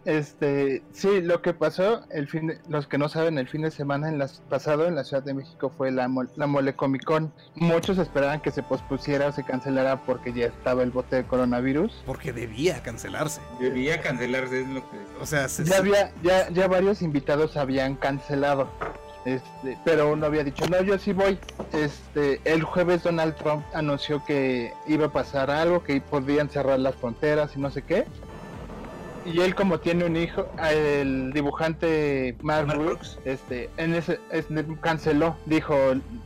[0.05, 3.71] Este, sí, lo que pasó, el fin de- los que no saben, el fin de
[3.71, 7.03] semana en las, pasado en la Ciudad de México fue la, mol- la Mole Comic
[7.03, 7.33] Con.
[7.55, 12.03] Muchos esperaban que se pospusiera o se cancelara porque ya estaba el bote de coronavirus.
[12.05, 13.41] Porque debía cancelarse.
[13.59, 14.97] Debía cancelarse, es lo que.
[15.21, 18.69] O sea, se- Ya había, ya, ya varios invitados habían cancelado.
[19.25, 21.37] Este, pero uno había dicho, no, yo sí voy.
[21.73, 26.95] Este, el jueves Donald Trump anunció que iba a pasar algo, que podían cerrar las
[26.95, 28.05] fronteras y no sé qué.
[29.25, 33.27] Y él como tiene un hijo, el dibujante Mark, Mark Brooks, Brooks.
[33.27, 34.47] este, en ese, es-
[34.81, 35.75] canceló, dijo,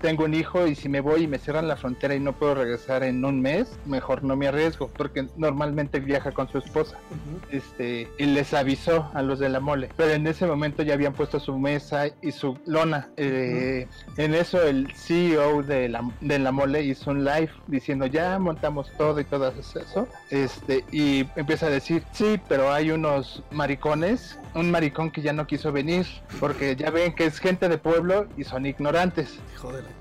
[0.02, 2.56] tengo un hijo y si me voy y me cierran la frontera y no puedo
[2.56, 7.40] regresar en un mes, mejor no me arriesgo, porque normalmente viaja con su esposa Ujú.
[7.52, 9.90] este y les avisó a los de la mole.
[9.98, 13.10] Pero en ese momento ya habían puesto su mesa y su lona.
[13.18, 18.38] Eh, en eso el CEO de la, de la mole hizo un live diciendo ya
[18.40, 24.38] montamos todo y todo eso este y empieza a decir sí pero hay unos maricones
[24.56, 26.06] un maricón que ya no quiso venir
[26.40, 29.40] porque ya ven que es gente de pueblo y son ignorantes.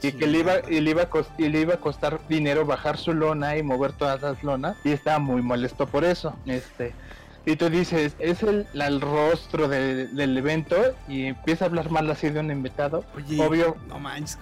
[0.02, 2.66] Y que le iba, y le iba a cos- y le iba a costar dinero
[2.66, 6.92] bajar su lona y mover todas las lonas y estaba muy molesto por eso este
[7.44, 10.76] y tú dices es el, el rostro de- del evento
[11.08, 13.76] y empieza a hablar mal así de un invitado Oye, obvio.
[13.88, 14.38] No manches,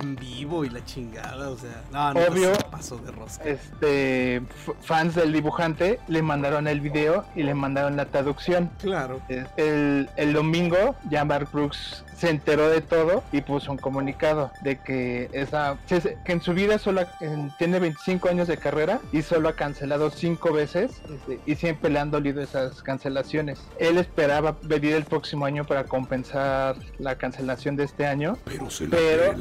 [0.00, 1.82] en vivo y la chingada, o sea.
[1.92, 2.52] No, no, Obvio.
[2.70, 3.44] pasó de rosca.
[3.44, 4.42] este
[4.82, 9.20] fans del dibujante le mandaron el video y le mandaron la traducción Claro.
[9.56, 14.78] El, el domingo ya Mark Brooks se enteró de todo y puso un comunicado de
[14.78, 19.48] que esa que en su vida solo en- tiene 25 años de carrera y solo
[19.48, 23.60] ha cancelado cinco veces este, y siempre le han dolido esas cancelaciones.
[23.78, 28.86] Él esperaba venir el próximo año para compensar la cancelación de este año, Pero se
[28.88, 29.34] Pero-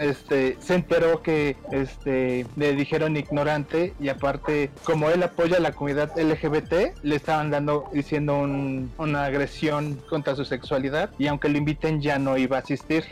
[0.00, 5.72] este se enteró que este le dijeron ignorante y aparte como él apoya a la
[5.72, 11.58] comunidad LGBT le estaban dando diciendo un- una agresión contra su sexualidad y aunque lo
[11.58, 13.04] inviten ya no iba a asistir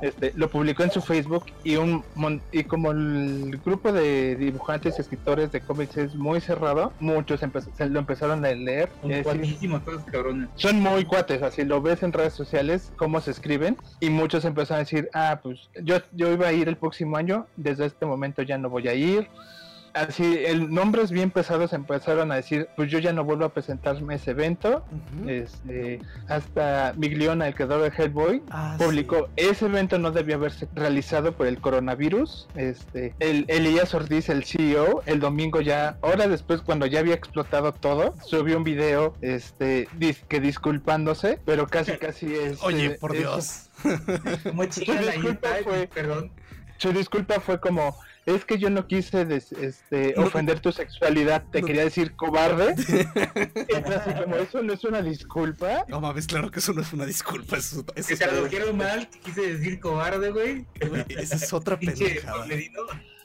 [0.00, 2.04] este lo publicó en su Facebook y un
[2.52, 7.64] y como el grupo de dibujantes y escritores de cómics es muy cerrado muchos empe-
[7.76, 10.48] se lo empezaron a leer Son todos cabrones.
[10.56, 14.78] son muy cuates, así lo ves en redes sociales, cómo se escriben, y muchos empezaron
[14.80, 18.42] a decir, ah, pues yo, yo iba a ir el próximo año, desde este momento
[18.42, 19.28] ya no voy a ir.
[19.94, 24.14] Así, el nombres bien pesados empezaron a decir, pues yo ya no vuelvo a presentarme
[24.14, 24.84] a ese evento.
[25.26, 31.32] Este, hasta Migliona, el creador de Hellboy, Ah, publicó ese evento no debió haberse realizado
[31.32, 36.86] por el coronavirus este el Elías Ortiz el CEO el domingo ya hora después cuando
[36.86, 42.58] ya había explotado todo subió un video este dis- que disculpándose pero casi casi es
[42.58, 42.64] sí.
[42.66, 43.60] Oye, por es- Dios.
[44.44, 46.30] Como chingan ahí, disculpa ay, fue- perdón.
[46.78, 51.44] Su disculpa fue como es que yo no quise des- este, No- ofender tu sexualidad,
[51.52, 52.74] te no- quería decir cobarde.
[52.74, 55.84] Así como, eso no es una disculpa.
[55.88, 57.56] No mames, claro que eso no es una disculpa.
[57.58, 60.66] Eso, eso Que es, tradujeron mal, quise decir cobarde, güey.
[61.18, 62.46] esa es otra Pinche pendejada.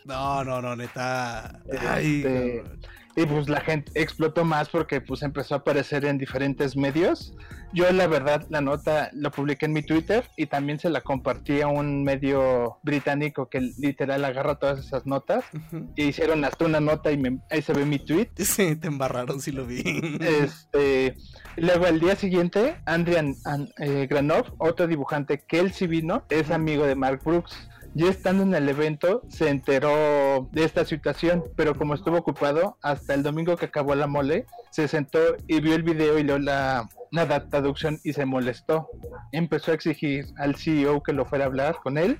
[0.05, 1.59] No, no, no, neta.
[1.87, 2.79] Ay, Este, cabrón.
[3.21, 7.33] Y pues la gente explotó más porque pues empezó a aparecer en diferentes medios.
[7.73, 11.59] Yo la verdad la nota lo publiqué en mi Twitter y también se la compartí
[11.61, 15.43] a un medio británico que literal agarra todas esas notas.
[15.53, 15.91] Ujú.
[15.97, 18.29] Y hicieron hasta una nota y me- ahí se ve mi tweet.
[18.37, 19.83] Sí, te embarraron, sí lo vi.
[20.21, 21.15] Este,
[21.57, 26.51] luego al día siguiente, Andrian An- eh, Granov, otro dibujante que él sí vino, es
[26.51, 27.67] amigo de Mark Brooks.
[27.99, 33.13] Ya estando en el evento, se enteró de esta situación, pero como estuvo ocupado, hasta
[33.13, 36.87] el domingo que acabó la mole, se sentó y vio el video y leyó la,
[37.11, 38.89] la traducción y se molestó.
[39.33, 42.17] Empezó a exigir al CEO que lo fuera a hablar con él.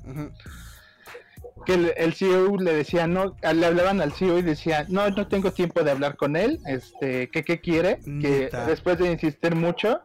[1.66, 5.28] Que el, el CEO le decía no, le hablaban al CEO y decía no, no
[5.30, 10.02] tengo tiempo de hablar con él, este, que qué quiere, que después de insistir mucho,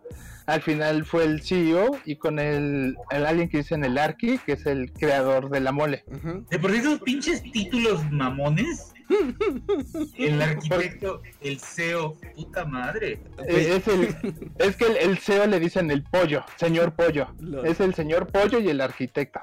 [0.46, 4.38] al final fue el CEO y con el, el alguien que dice en el Arki,
[4.38, 6.04] que es el creador de la mole.
[6.50, 8.92] De por esos pinches títulos mamones.
[10.18, 13.20] el arquitecto, el CEO, puta madre.
[13.48, 14.16] Eh, es, el,
[14.58, 17.28] es que el, el, CEO le dicen el pollo, señor pollo.
[17.64, 19.40] Es el señor pollo y el arquitecto.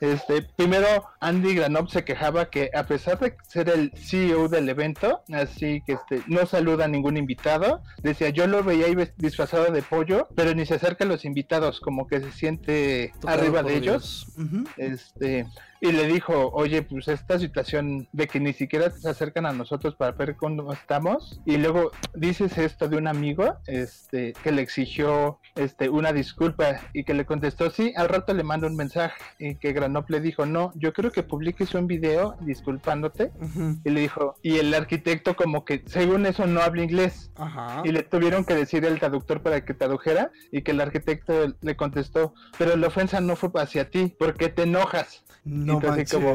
[0.00, 0.86] Este, primero
[1.20, 5.92] Andy Granov se quejaba que a pesar de ser el CEO del evento, así que
[5.92, 10.54] este, no saluda a ningún invitado, decía yo lo veía ahí disfrazado de pollo, pero
[10.54, 14.26] ni se acerca a los invitados, como que se siente Tocado arriba de ellos.
[14.36, 14.68] Uh -huh.
[14.76, 15.46] Este,
[15.80, 19.94] y le dijo, oye, pues esta situación de que ni siquiera se acercan a nosotros
[19.94, 25.38] para ver cómo estamos, y luego dices esto de un amigo, este, que le exigió,
[25.56, 29.56] este, una disculpa y que le contestó, sí, al rato le mando un mensaje, y
[29.56, 33.80] que Granop le dijo, no, yo creo que publiques un video disculpándote, uh -huh.
[33.84, 37.82] y le dijo, y el arquitecto como que, según eso, no habla inglés, -huh.
[37.84, 41.76] y le tuvieron que decir el traductor para que tradujera, y que el arquitecto le
[41.76, 45.24] contestó, pero la ofensa no fue hacia ti, porque te enojas.
[45.64, 46.34] No Entonces, como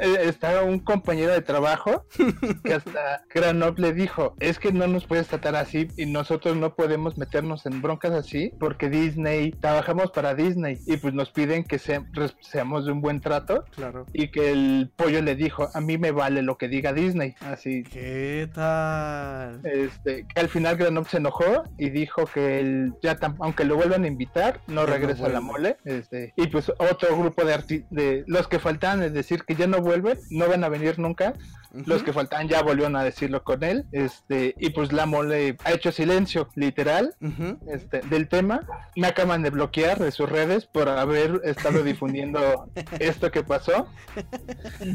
[0.00, 2.06] eh, estaba un compañero de trabajo
[2.64, 6.74] que hasta Granop le dijo, es que no nos puedes tratar así y nosotros no
[6.74, 11.78] podemos meternos en broncas así porque Disney, trabajamos para Disney y pues nos piden que
[11.78, 12.00] se,
[12.40, 13.64] seamos de un buen trato.
[13.74, 14.06] Claro.
[14.12, 17.34] Y que el pollo le dijo, a mí me vale lo que diga Disney.
[17.40, 17.82] Así.
[17.82, 19.60] ¿Qué tal?
[19.64, 24.04] Este, que al final Granop se enojó y dijo que él ya aunque lo vuelvan
[24.04, 25.76] a invitar, no regresa no a la mole.
[25.84, 29.80] Este, y pues otro grupo de, de los que faltaban es decir que ya no
[29.80, 31.34] vuelven, no van a venir nunca.
[31.72, 31.86] Uh -huh.
[31.86, 33.84] Los que faltaban ya volvieron a decirlo con él.
[33.92, 37.58] Este, y pues la mole ha hecho silencio, literal, uh -huh.
[37.72, 38.66] este, del tema.
[38.96, 43.86] Me acaban de bloquear de sus redes por haber estado difundiendo esto que pasó.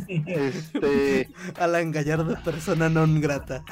[0.07, 1.29] Este.
[1.59, 3.63] Alan Gallardo, persona non grata.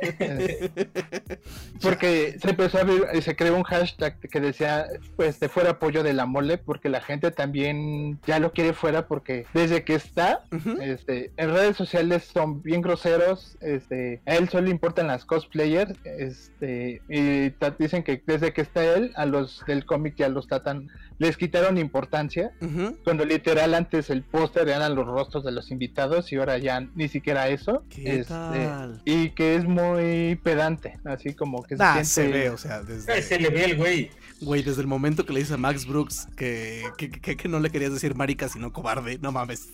[1.80, 6.02] porque se empezó a y se creó un hashtag que decía pues de fuera apoyo
[6.02, 10.44] de la mole, porque la gente también ya lo quiere fuera porque desde que está,
[10.50, 10.82] uh -huh.
[10.82, 17.00] este, en redes sociales son bien groseros, este, a él solo importan las cosplayers, este,
[17.08, 21.36] y dicen que desde que está él, a los del cómic ya los tratan, les
[21.36, 22.96] quitaron importancia, uh -huh.
[23.04, 27.08] cuando literal antes el póster eran los rostros de los invitados y ahora ya ni
[27.08, 28.68] siquiera eso, este,
[29.04, 32.32] y que es muy pedante, así como que nah, se, siente...
[32.32, 33.22] se ve, o sea, desde...
[33.22, 34.10] se le ve el güey.
[34.40, 37.60] Güey, desde el momento que le dice a Max Brooks que, que, que, que no
[37.60, 39.68] le querías decir marica sino cobarde, no mames.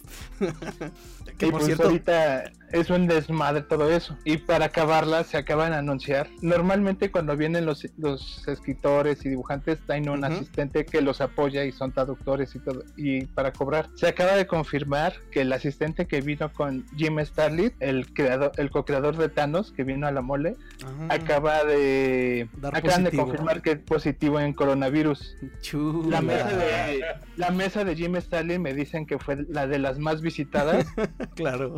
[1.39, 1.85] que por pues cierto.
[1.85, 4.17] Ahorita es un desmadre todo eso.
[4.25, 6.29] Y para acabarla, se acaban de anunciar.
[6.43, 10.33] Normalmente, cuando vienen los, los escritores y dibujantes, tienen un uh -huh.
[10.33, 12.85] asistente que los apoya y son traductores y todo.
[12.97, 17.73] Y para cobrar, se acaba de confirmar que el asistente que vino con Jim Starlin,
[17.81, 21.07] el creador, el co-creador de Thanos, que vino a la mole, -huh.
[21.13, 22.49] acaba de.
[22.57, 23.11] Dar acaban positivo.
[23.11, 25.37] de confirmar que es positivo en coronavirus.
[25.61, 26.17] Chula.
[26.17, 27.05] La mesa de,
[27.37, 30.87] la mesa de Jim Starlin me dicen que fue la de las más visitadas.
[31.35, 31.77] claro.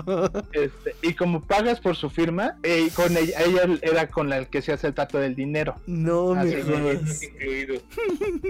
[1.03, 4.73] Y como pagas por su firma, eh, con ella, ella, era con la que se
[4.73, 5.77] hace el trato del dinero.
[5.87, 7.81] No Así incluido.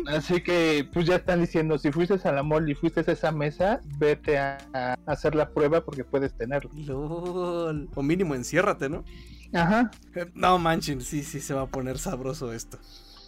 [0.06, 3.32] Así que, pues ya están diciendo: si fuiste a la mall y fuiste a esa
[3.32, 6.70] mesa, vete a, a hacer la prueba porque puedes tenerlo.
[6.74, 7.88] LOL.
[7.94, 9.04] O mínimo, enciérrate, ¿no?
[9.52, 9.90] Ajá.
[10.34, 12.78] No manchen, sí, sí, se va a poner sabroso esto.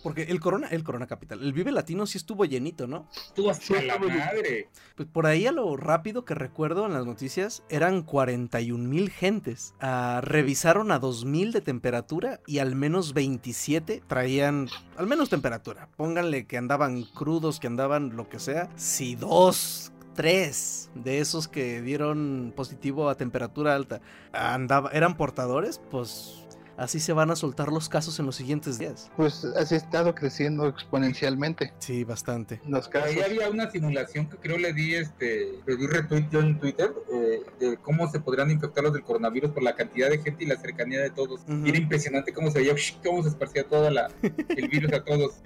[0.03, 3.09] Porque el Corona, el Corona Capital, el Vive Latino sí estuvo llenito, ¿no?
[3.15, 4.69] Estuvo hasta la madre.
[4.97, 9.75] Pues por ahí a lo rápido que recuerdo en las noticias, eran 41 mil gentes.
[9.83, 15.89] Uh, revisaron a 2000 de temperatura y al menos 27 traían al menos temperatura.
[15.97, 18.69] Pónganle que andaban crudos, que andaban lo que sea.
[18.77, 24.01] Si dos tres de esos que dieron positivo a temperatura alta
[24.33, 26.42] andaba, eran portadores, pues
[26.77, 29.11] así se van a soltar los casos en los siguientes días.
[29.17, 31.73] Pues así ha estado creciendo exponencialmente.
[31.79, 32.61] Sí, bastante.
[32.67, 33.11] Los casos.
[33.11, 36.93] Ahí había una simulación que creo le di este, le di retweet yo en Twitter
[37.13, 40.47] eh, de cómo se podrían infectar los del coronavirus por la cantidad de gente y
[40.47, 41.41] la cercanía de todos.
[41.49, 41.67] Uh -huh.
[41.67, 45.35] Y era impresionante cómo se veía, cómo se esparcía todo el virus a todos.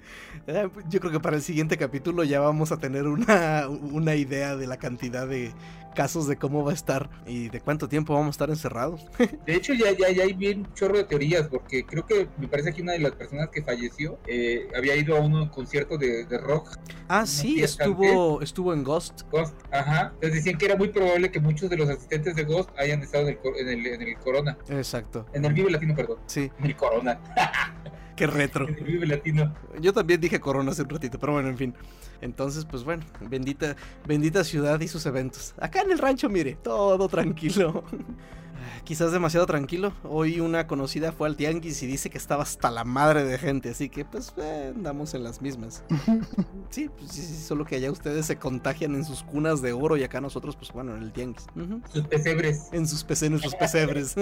[0.49, 4.55] Eh, yo creo que para el siguiente capítulo ya vamos a tener una, una idea
[4.55, 5.51] de la cantidad de
[5.97, 9.07] casos de cómo va a estar y de cuánto tiempo vamos a estar encerrados.
[9.47, 12.71] de hecho, ya, ya, ya hay bien chorro de teorías, porque creo que me parece
[12.71, 16.37] que una de las personas que falleció eh, había ido a un concierto de, de
[16.37, 16.77] rock.
[17.07, 19.23] Ah, sí, estuvo, estuvo en Ghost.
[19.31, 20.11] Ghost, ajá.
[20.13, 23.27] Entonces decían que era muy probable que muchos de los asistentes de Ghost hayan estado
[23.27, 24.55] en el, en el, en el Corona.
[24.69, 25.25] Exacto.
[25.33, 26.19] En el Vive Latino, perdón.
[26.27, 26.51] Sí.
[26.59, 27.19] En el Corona.
[28.17, 28.67] Qué retro.
[28.67, 29.53] En el Vive Latino.
[29.79, 31.73] Yo también dije Corona hace un ratito, pero bueno, en fin.
[32.19, 33.75] Entonces, pues bueno, bendita,
[34.05, 35.53] bendita ciudad y sus eventos.
[35.59, 37.83] Acá en el rancho, mire, todo tranquilo.
[38.83, 39.93] quizás demasiado tranquilo.
[40.03, 43.69] Hoy una conocida fue al tianguis y dice que estaba hasta la madre de gente,
[43.69, 45.83] así que pues eh, andamos en las mismas.
[46.69, 49.97] sí, pues sí, sí, solo que allá ustedes se contagian en sus cunas de oro
[49.97, 51.45] y acá nosotros, pues bueno, en el tianguis.
[51.55, 51.81] Ujú.
[51.91, 52.69] Sus pesebres.
[52.71, 54.15] En sus PC, nuestros pesebres.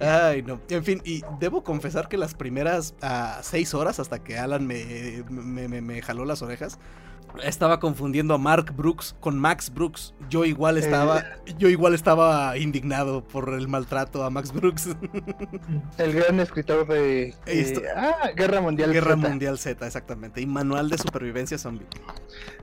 [0.00, 0.60] Ay, no.
[0.68, 5.22] En fin, y debo confesar que las primeras ah, seis horas, hasta que Alan me,
[5.30, 6.78] me, me- me jaló las orejas,
[7.42, 10.14] estaba confundiendo a Mark Brooks con Max Brooks.
[10.30, 11.24] Yo igual estaba,
[11.58, 14.90] yo igual estaba indignado por el maltrato a Max Brooks.
[15.98, 20.40] El gran escritor de eh, Esto- ah, Guerra Mundial Guerra Z, Mundial Z, exactamente.
[20.40, 21.86] Y Manual de Supervivencia Zombie.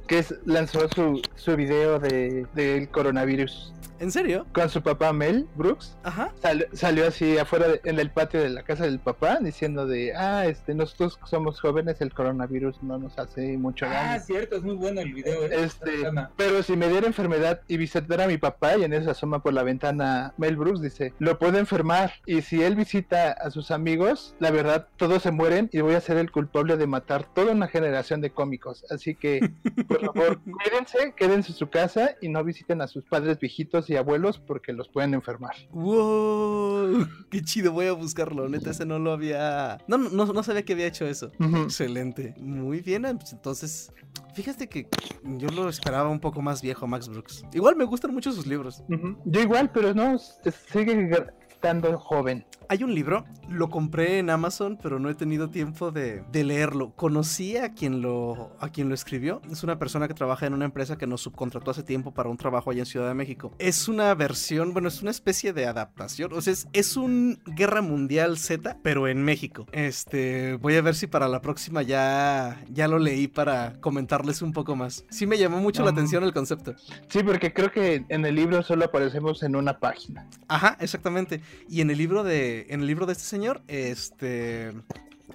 [0.07, 4.45] que es- lanzó su, su video de del coronavirus ¿En serio?
[4.51, 5.95] con su papá Mel Brooks.
[6.03, 6.33] Ajá.
[6.41, 10.13] Sal- salió así afuera de- en el patio de la casa del papá diciendo de
[10.15, 14.63] ah este nosotros somos jóvenes el coronavirus no nos hace mucho Ah, daño cierto, es
[14.63, 15.43] muy bueno el video.
[15.45, 15.49] ¿eh?
[15.63, 15.91] Este,
[16.35, 19.53] pero si me diera enfermedad y visitara a mi papá y en eso asoma por
[19.53, 24.35] la ventana Mel Brooks dice, lo puedo enfermar y si él visita a sus amigos,
[24.39, 27.67] la verdad todos se mueren y voy a ser el culpable de matar toda una
[27.67, 28.83] generación de cómicos.
[28.89, 29.51] Así que,
[29.87, 33.97] por favor, cuídense, quédense en su casa y no visiten a sus padres viejitos y
[33.97, 35.55] abuelos porque los pueden enfermar.
[35.71, 37.07] ¡Wow!
[37.29, 37.71] ¡Qué chido!
[37.71, 38.47] Voy a buscarlo.
[38.47, 39.77] Neta, ese no lo había.
[39.87, 41.31] No, no, no, sabía que había hecho eso.
[41.63, 42.33] Excelente.
[42.39, 43.91] Muy bien, pues entonces.
[44.33, 44.87] Fíjate que
[45.23, 47.43] yo lo esperaba un poco más viejo, Max Brooks.
[47.53, 48.83] Igual me gustan mucho sus libros.
[49.25, 51.09] Yo igual, pero no, sigue
[51.49, 52.45] estando joven.
[52.71, 56.91] Hay un libro, lo compré en Amazon, pero no he tenido tiempo de, de leerlo.
[56.95, 59.41] Conocí a quien lo, a quien lo escribió.
[59.51, 62.37] Es una persona que trabaja en una empresa que nos subcontrató hace tiempo para un
[62.37, 63.51] trabajo allá en Ciudad de México.
[63.59, 66.31] Es una versión, bueno, es una especie de adaptación.
[66.31, 69.65] O sea, es, es un Guerra Mundial Z, pero en México.
[69.73, 74.53] Este, voy a ver si para la próxima ya, ya lo leí para comentarles un
[74.53, 75.03] poco más.
[75.09, 75.91] Sí me llamó mucho la Ah.
[75.91, 76.73] atención el concepto.
[77.09, 80.25] Sí, porque creo que en el libro solo aparecemos en una página.
[80.47, 81.41] Ajá, exactamente.
[81.67, 84.73] Y en el libro de, en el libro de este señor, este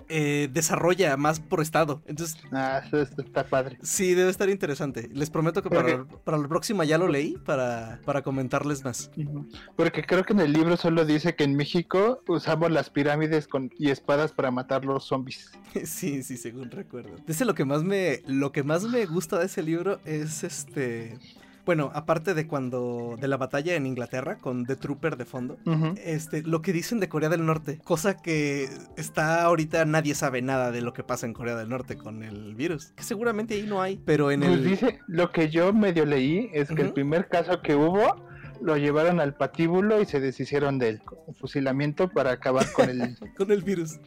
[0.09, 2.03] eh, desarrolla más por estado.
[2.07, 3.79] Entonces, Ah, eso está- padre.
[3.83, 5.09] sí, debe estar interesante.
[5.12, 9.11] Les prometo que para, para la próxima ya lo leí para, para comentarles más.
[9.75, 13.71] Porque creo que en el libro solo dice que en México usamos las pirámides con,
[13.79, 15.51] y espadas para matar los zombies.
[15.85, 17.17] Sí, sí, según recuerdo.
[17.27, 21.19] Ese lo que más me, lo que más me gusta de ese libro es este.
[21.66, 23.16] Bueno, aparte de cuando.
[23.20, 25.59] de la batalla en Inglaterra con The Trooper de fondo.
[26.02, 30.70] Este, lo que dicen de Corea del Norte, cosa que está ahorita nadie sabe nada
[30.70, 33.83] de lo que pasa en Corea del Norte con el virus, que seguramente ahí no
[33.83, 37.29] hay, pero en Pues el dice, lo que yo medio leí es que el primer
[37.29, 38.26] caso que hubo
[38.61, 43.16] lo llevaron al patíbulo y se deshicieron de él, con fusilamiento para acabar con el...
[43.37, 43.98] con el virus.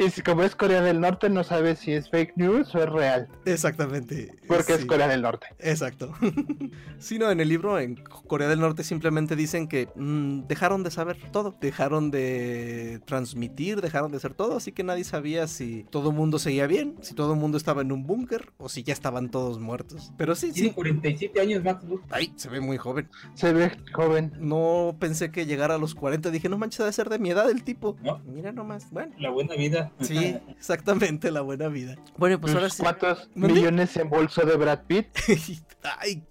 [0.00, 2.88] Y si como es Corea del Norte no sabe si es fake news o es
[2.88, 4.34] real, Exactamente.
[4.46, 4.86] porque es.
[4.86, 5.46] Corea del Norte.
[5.58, 6.12] Exacto.
[6.98, 10.90] sí, no, en el libro en Corea del Norte simplemente dicen que mm, dejaron de
[10.90, 16.10] saber todo, dejaron de transmitir, dejaron de hacer todo, así que nadie sabía si todo
[16.10, 18.92] el mundo seguía bien, si todo el mundo estaba en un búnker o si ya
[18.92, 20.12] estaban todos muertos.
[20.16, 20.74] Pero sí, Tiene sí.
[20.74, 21.84] 47 años, Max.
[22.10, 23.08] Ay, se ve muy joven.
[23.34, 24.32] Se ve joven.
[24.38, 26.30] No pensé que llegara a los 40.
[26.30, 27.96] Dije, no manches, debe ser de mi edad el tipo.
[28.02, 28.20] ¿No?
[28.24, 28.90] Mira nomás.
[28.90, 29.14] Bueno.
[29.18, 29.89] La buena vida.
[30.00, 31.96] Sí, exactamente, la buena vida.
[32.16, 32.82] Bueno, pues ahora sí.
[32.82, 35.08] ¿Cuántos millones se embolsó de Brad Pitt?
[35.98, 36.22] Ay,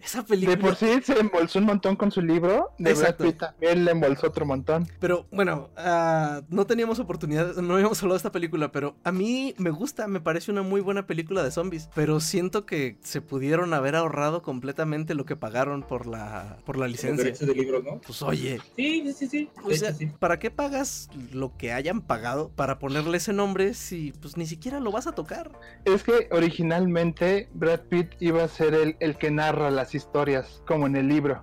[0.00, 0.58] esa De película.
[0.58, 3.24] por sí se embolsó un montón con su libro, de Exacto.
[3.24, 4.86] Brad Pitt también le embolsó otro montón.
[5.00, 9.54] Pero bueno, ah, no teníamos oportunidad, no habíamos hablado de esta película, pero a mí
[9.58, 11.88] me gusta, me parece una muy buena película de zombies.
[11.94, 16.86] Pero siento que se pudieron haber ahorrado completamente lo que pagaron por la, por la
[16.88, 17.24] licencia.
[17.24, 18.00] derechos de libros, ¿no?
[18.00, 19.50] Pues oye, Sí, sí, sí, sí.
[19.64, 20.06] o De sea, hecho, sí.
[20.18, 24.80] ¿para qué pagas lo que hayan pagado para ponerle ese nombre si pues ni siquiera
[24.80, 25.50] lo vas a tocar?
[25.84, 30.86] Es que originalmente Brad Pitt iba a ser el, el que narra las historias, como
[30.86, 31.42] en el libro.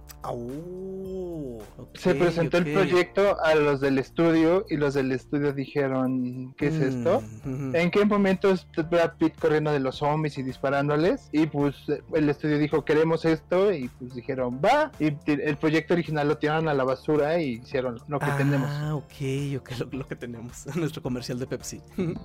[1.78, 6.68] Ok, Se presentó el proyecto a los del estudio y los del estudio dijeron, ¿qué
[6.68, 7.24] es Mm, esto?
[7.46, 7.72] ujú.
[7.76, 11.30] ¿En qué momento es Brad Pitt corriendo de los zombies y disparándoles?
[11.32, 11.76] Y pues
[12.14, 14.92] el estudio dijo, queremos esto, y pues dijeron, va.
[15.00, 18.70] Y el proyecto original lo tiraron a la basura y hicieron lo que tenemos.
[18.72, 20.66] Ah, ok, ok, lo, lo que tenemos.
[20.76, 21.82] Nuestro comercial de Pepsi.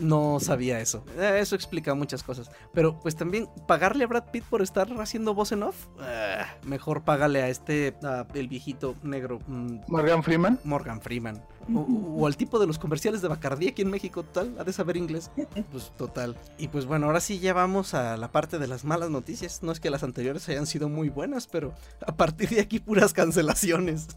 [0.00, 1.04] No sabía eso.
[1.18, 2.50] Eh, Eso explica muchas cosas.
[2.72, 5.86] Pero pues también pagarle a Brad Pitt por estar haciendo voz en off.
[6.00, 10.58] Ah, mejor págale a este, a el viejito negro, mm, Morgan Freeman.
[10.64, 11.42] Morgan Freeman.
[11.74, 11.80] O,
[12.20, 14.96] o al tipo de los comerciales de Bacardí aquí en México, total, ha de saber
[14.96, 15.30] inglés.
[15.70, 16.36] Pues total.
[16.58, 19.62] Y pues bueno, ahora sí ya vamos a la parte de las malas noticias.
[19.62, 21.74] No es que las anteriores hayan sido muy buenas, pero
[22.04, 24.08] a partir de aquí puras cancelaciones.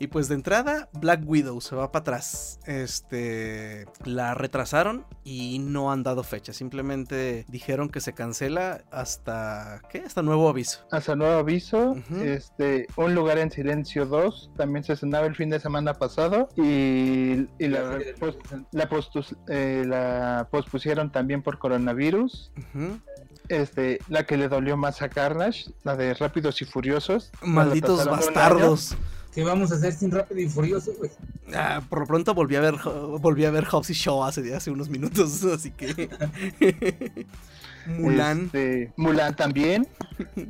[0.00, 2.58] Y pues de entrada, Black Widow se va para atrás.
[2.66, 3.86] Este.
[4.04, 6.52] La retrasaron y no han dado fecha.
[6.52, 9.80] Simplemente dijeron que se cancela hasta.
[9.90, 9.98] ¿Qué?
[10.00, 10.84] Hasta nuevo aviso.
[10.90, 11.96] Hasta nuevo aviso.
[12.22, 17.46] Este, Un lugar en silencio 2 también se estrenaba el fin de semana pasado y,
[17.58, 17.98] y la,
[18.88, 22.50] postus- eh, la pospusieron también por coronavirus.
[22.58, 22.98] Ujú.
[23.48, 27.30] Este, la que le dolió más a Carnage, la de Rápidos y Furiosos.
[27.42, 28.96] Malditos bastardos.
[29.34, 31.10] ¿Qué vamos a hacer sin rápido y furioso, güey?
[31.54, 32.76] Ah, por lo pronto volví a ver
[33.20, 36.08] volví a ver Hobbs y Shaw hace, hace unos minutos, así que.
[37.86, 38.46] Mulan.
[38.46, 39.86] Este, Mulan también.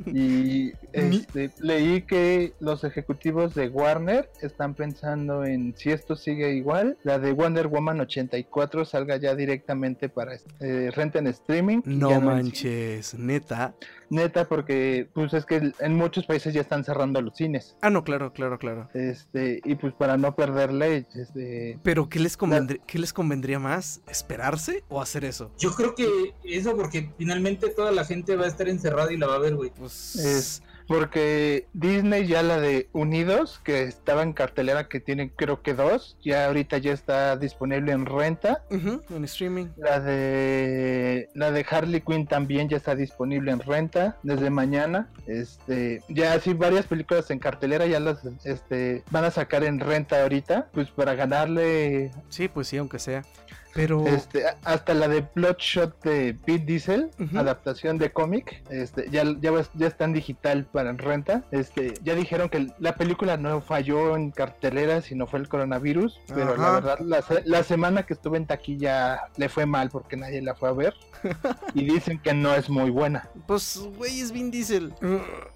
[0.05, 6.97] Y este, leí que los ejecutivos de Warner están pensando en si esto sigue igual,
[7.03, 11.81] la de Wonder Woman 84 salga ya directamente para eh, renta en streaming.
[11.85, 13.73] No en manches, neta.
[14.09, 17.75] Neta, porque pues es que en muchos países ya están cerrando los cines.
[17.81, 18.89] Ah, no, claro, claro, claro.
[18.93, 24.01] Este, y pues para no perderle, este, Pero ¿qué les convendría, ¿qué les convendría más?
[24.07, 25.51] ¿Esperarse o hacer eso?
[25.57, 29.27] Yo creo que eso porque finalmente toda la gente va a estar encerrada y la
[29.27, 29.71] va a ver, güey.
[29.71, 35.61] Pues Es porque Disney ya la de Unidos, que estaba en cartelera que tiene creo
[35.61, 38.63] que dos, ya ahorita ya está disponible en renta.
[38.69, 39.67] en streaming.
[39.77, 45.09] La de la de Harley Quinn también ya está disponible en renta desde mañana.
[45.27, 50.21] Este, ya así varias películas en cartelera ya las este van a sacar en renta
[50.21, 53.23] ahorita, pues para ganarle Sí, pues sí, aunque sea.
[53.75, 59.51] Pero este, hasta la de Bloodshot de Pete Diesel, adaptación de cómic, este, ya, ya,
[59.73, 61.43] ya está en digital para en renta.
[61.51, 66.19] Este, ya dijeron que la película no falló en cartelera, sino fue el coronavirus.
[66.33, 66.61] Pero Ajá.
[66.61, 70.41] la verdad, la, se- la semana que estuve en taquilla le fue mal porque nadie
[70.41, 70.93] la fue a ver.
[71.73, 73.29] y dicen que no es muy buena.
[73.45, 74.93] pues güey, es Vin Diesel.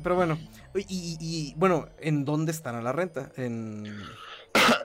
[0.03, 0.37] Pero bueno,
[0.75, 3.31] y, y- y, bueno, ¿en dónde están a la renta?
[3.37, 3.85] En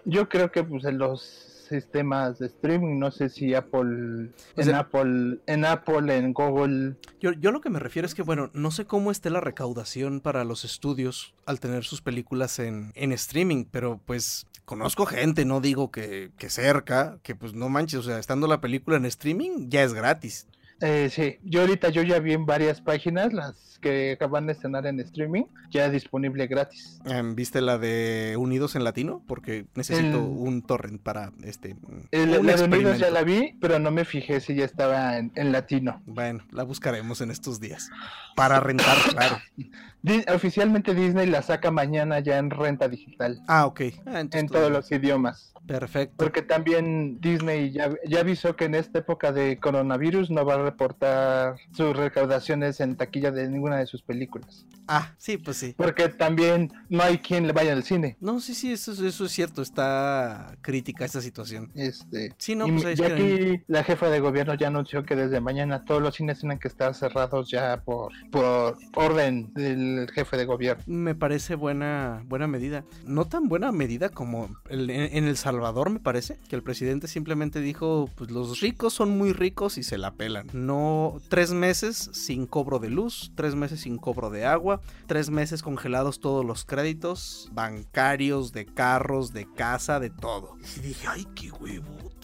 [0.04, 4.64] Yo creo que pues en los sistemas de streaming, no sé si Apple, O en
[4.64, 8.50] sea- Apple, en Apple, en Google, Yo, yo lo que me refiero es que, bueno,
[8.54, 13.12] no sé cómo esté la recaudación para los estudios al tener sus películas en, en
[13.12, 18.02] streaming, pero pues conozco gente, no digo que, que cerca, que pues no manches, o
[18.02, 20.46] sea, estando la película en streaming ya es gratis.
[20.80, 24.86] Eh, sí, yo ahorita yo ya vi en varias páginas las que acaban de estrenar
[24.86, 27.00] en streaming, ya disponible gratis.
[27.04, 29.22] Em, ¿Viste la de Unidos en Latino?
[29.26, 31.76] Porque necesito El- un torrent para este...
[32.10, 35.18] El, un la de Unidos ya la vi, pero no me fijé si ya estaba
[35.18, 36.02] en, en latino.
[36.06, 37.90] Bueno, la buscaremos en estos días.
[38.34, 39.36] Para rentar, claro.
[40.04, 43.80] Di- oficialmente Disney la saca mañana ya en renta digital, Ah, ok.
[44.04, 45.50] Ah, en todo todos los idiomas.
[45.66, 46.16] Perfecto.
[46.18, 50.62] Porque también Disney ya, ya avisó que en esta época de coronavirus no va a
[50.62, 54.66] reportar sus recaudaciones en taquilla de ninguna de sus películas.
[54.86, 55.72] Ah, sí, pues sí.
[55.74, 58.18] Porque también no hay quien le vaya al cine.
[58.20, 59.62] No, sí, sí, eso, eso es cierto.
[59.62, 61.72] Está crítica esta situación.
[61.74, 65.04] Este, Sí, no, y pues es ya que- aquí la jefa de gobierno ya anunció
[65.04, 69.93] que desde mañana todos los cines tienen que estar cerrados ya por, por orden del
[70.10, 70.82] jefe de gobierno.
[70.86, 72.84] Me parece buena, buena medida.
[73.06, 77.08] No tan buena medida como el- en, en El Salvador, me parece, que el presidente
[77.08, 80.46] simplemente dijo, pues los ricos son muy ricos y se la pelan.
[80.52, 85.62] No, tres meses sin cobro de luz, tres meses sin cobro de agua, tres meses
[85.62, 90.56] congelados todos los créditos bancarios, de carros, de casa, de todo.
[90.76, 91.50] Y dije, ay, qué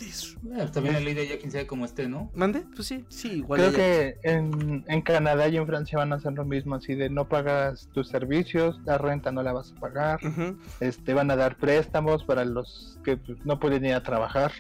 [0.03, 2.31] Eh, también la ley de ya quien sabe cómo esté, ¿no?
[2.35, 2.65] ¿Mande?
[2.75, 3.61] Pues sí, sí, igual.
[3.61, 7.11] Creo que en, en Canadá y en Francia van a hacer lo mismo, así de
[7.11, 10.21] no pagas tus servicios, la renta no la vas a pagar,
[10.81, 14.53] este van a dar préstamos para los que pues, no pueden ir a trabajar.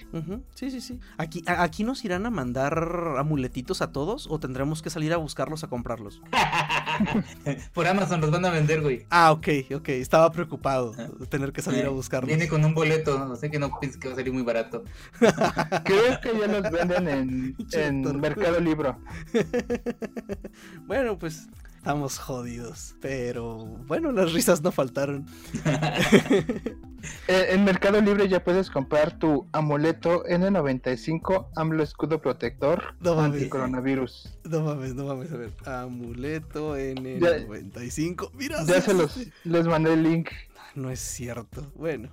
[0.55, 1.01] Sí, sí, sí.
[1.18, 5.16] Aquí, a- aquí nos irán a mandar amuletitos a todos o tendremos que salir a
[5.16, 6.20] buscarlos a comprarlos.
[7.74, 9.07] Por Amazon los van a vender, güey.
[9.11, 9.88] Ah, ok, ok.
[9.91, 12.28] Estaba preocupado de tener que salir a buscarlos.
[12.28, 14.84] Viene con un boleto, no sé que no pienses que va a salir muy barato.
[15.85, 18.20] Creo que ya los venden en, en.
[18.20, 18.99] Mercado Libro.
[20.87, 22.95] Bueno, pues estamos jodidos.
[23.01, 25.26] Pero bueno, las risas no faltaron.
[27.28, 33.37] Eh, En Mercado Libre ya puedes comprar tu amuleto N95 AMLO Escudo Protector No mames.
[33.41, 34.39] anti-coronavirus.
[34.45, 35.33] No mames, no mames.
[35.33, 38.33] A ver, amuleto Ya- N95.
[38.35, 40.28] Mira, Ya se los les mandé el link.
[40.74, 41.72] No es cierto.
[41.74, 42.11] Bueno.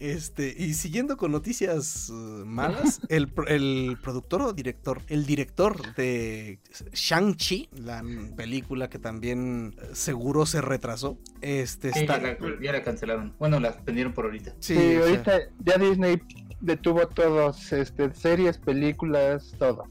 [0.00, 2.14] Este, y siguiendo con noticias uh,
[2.46, 6.58] malas, el, pro- el productor o director, el director de
[6.94, 8.02] Shang-Chi, la
[8.34, 12.16] película que también eh, seguro se retrasó, este Sí, está...
[12.18, 13.34] ya, la, ya la cancelaron.
[13.38, 14.54] Bueno, la suspendieron por ahorita.
[14.58, 16.22] Sí, Sí, o sea, ahorita ya Disney
[16.62, 19.84] detuvo todos, este, series, películas, todo.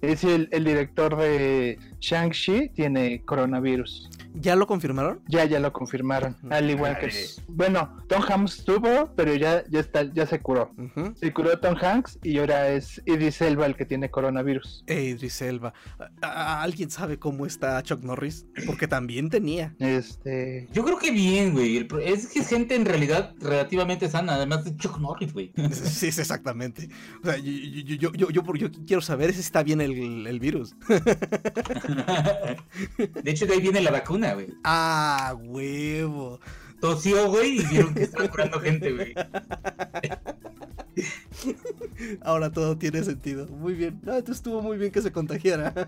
[0.00, 4.08] Es el, el director de Shang-Chi tiene coronavirus.
[4.38, 5.20] ¿Ya lo confirmaron?
[5.28, 6.36] Ya, ya lo confirmaron.
[6.50, 7.10] Al igual que.
[7.48, 10.72] Bueno, Tom Hanks estuvo, pero ya, ya está, ya se curó.
[11.18, 14.84] Se curó Tom Hanks y ahora es Idris Elba el que tiene coronavirus.
[14.86, 15.72] Eh, Idris Elba.
[16.22, 18.46] ¿A- a- ¿Alguien sabe cómo está Chuck Norris?
[18.66, 19.74] Porque también tenía.
[19.78, 20.68] Este.
[20.72, 21.86] Yo creo que bien, güey.
[22.04, 25.52] Es que es gente en realidad relativamente sana, además de Chuck Norris, güey.
[25.72, 26.88] Sí, sí, exactamente.
[27.22, 30.26] O sea, yo, yo, yo, yo, yo, por- yo quiero saber si está bien el,
[30.26, 30.74] el virus.
[33.22, 34.48] De hecho, de ahí viene la vacuna, güey.
[34.64, 36.40] Ah, huevo.
[36.80, 39.14] Tosió, güey, y vieron que estaba curando gente, güey.
[42.22, 43.46] Ahora todo tiene sentido.
[43.46, 44.00] Muy bien.
[44.06, 45.72] Ah, esto estuvo muy bien que se contagiara.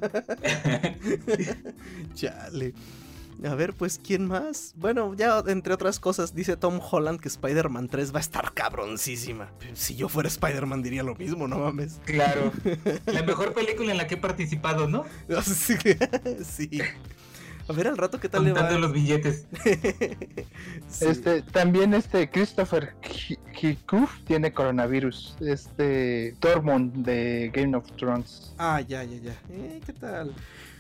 [2.15, 2.75] Chale.
[3.45, 4.75] A ver, pues, ¿quién más?
[4.77, 9.53] Bueno, ya entre otras cosas, dice Tom Holland que Spider-Man 3 va a estar cabroncísima.
[9.75, 12.01] Si yo fuera Spider-Man diría lo mismo, no mames.
[12.05, 12.53] Claro.
[13.07, 15.05] La mejor película en la que he participado, ¿no?
[16.45, 16.81] Sí.
[17.69, 18.61] A ver al rato qué tal le va.
[18.61, 19.47] Contando los billetes.
[20.89, 21.05] Sí.
[21.05, 25.37] Este, también este Christopher Hi- Hickouf tiene coronavirus.
[25.41, 28.55] Este Tormund de Game of Thrones.
[28.57, 29.33] Ah, ya, ya, ya.
[29.51, 30.33] Eh, ¿Qué tal?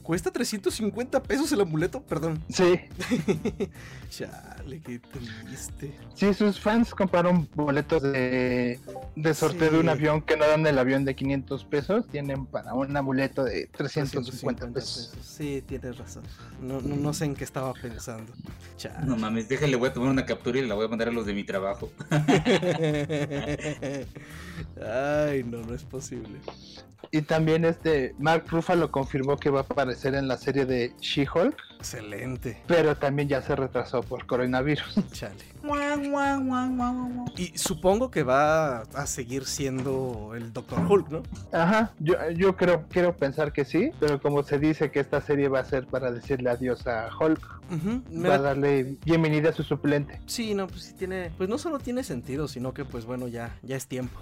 [0.09, 2.43] Cuesta 350 pesos el amuleto, perdón.
[2.49, 2.81] Sí,
[4.09, 5.95] Chale, qué triste.
[6.15, 8.81] sí, sus fans compraron boletos de,
[9.17, 9.75] de sorteo Sí.
[9.75, 12.07] de un avión que no dan el avión de 500 pesos.
[12.09, 15.13] Tienen para un amuleto de 350 pesos.
[15.23, 16.23] Sí, tienes razón.
[16.63, 18.33] No, no, no sé en qué estaba pensando.
[18.79, 19.05] Chale.
[19.05, 21.27] No mames, déjale, voy a tomar una captura y la voy a mandar a los
[21.27, 21.91] de mi trabajo.
[24.83, 26.39] Ay, no, no es posible.
[27.11, 31.57] Y también este Mark Ruffalo confirmó que va a aparecer en la serie de She-Hulk,
[31.79, 32.63] Excelente.
[32.67, 34.97] pero también ya se retrasó por coronavirus.
[35.13, 35.45] Chale.
[37.37, 41.23] Y supongo que va a seguir siendo el Doctor Hulk, ¿no?
[41.53, 45.49] Ajá, yo, yo creo, quiero pensar que sí, pero como se dice que esta serie
[45.49, 49.51] va a ser para decirle adiós a Hulk, Ujú, me va a da- darle bienvenida
[49.51, 50.21] a su suplente.
[50.27, 51.31] Sí, no, pues sí tiene.
[51.37, 54.19] Pues no solo tiene sentido, sino que, pues bueno, ya, ya es tiempo.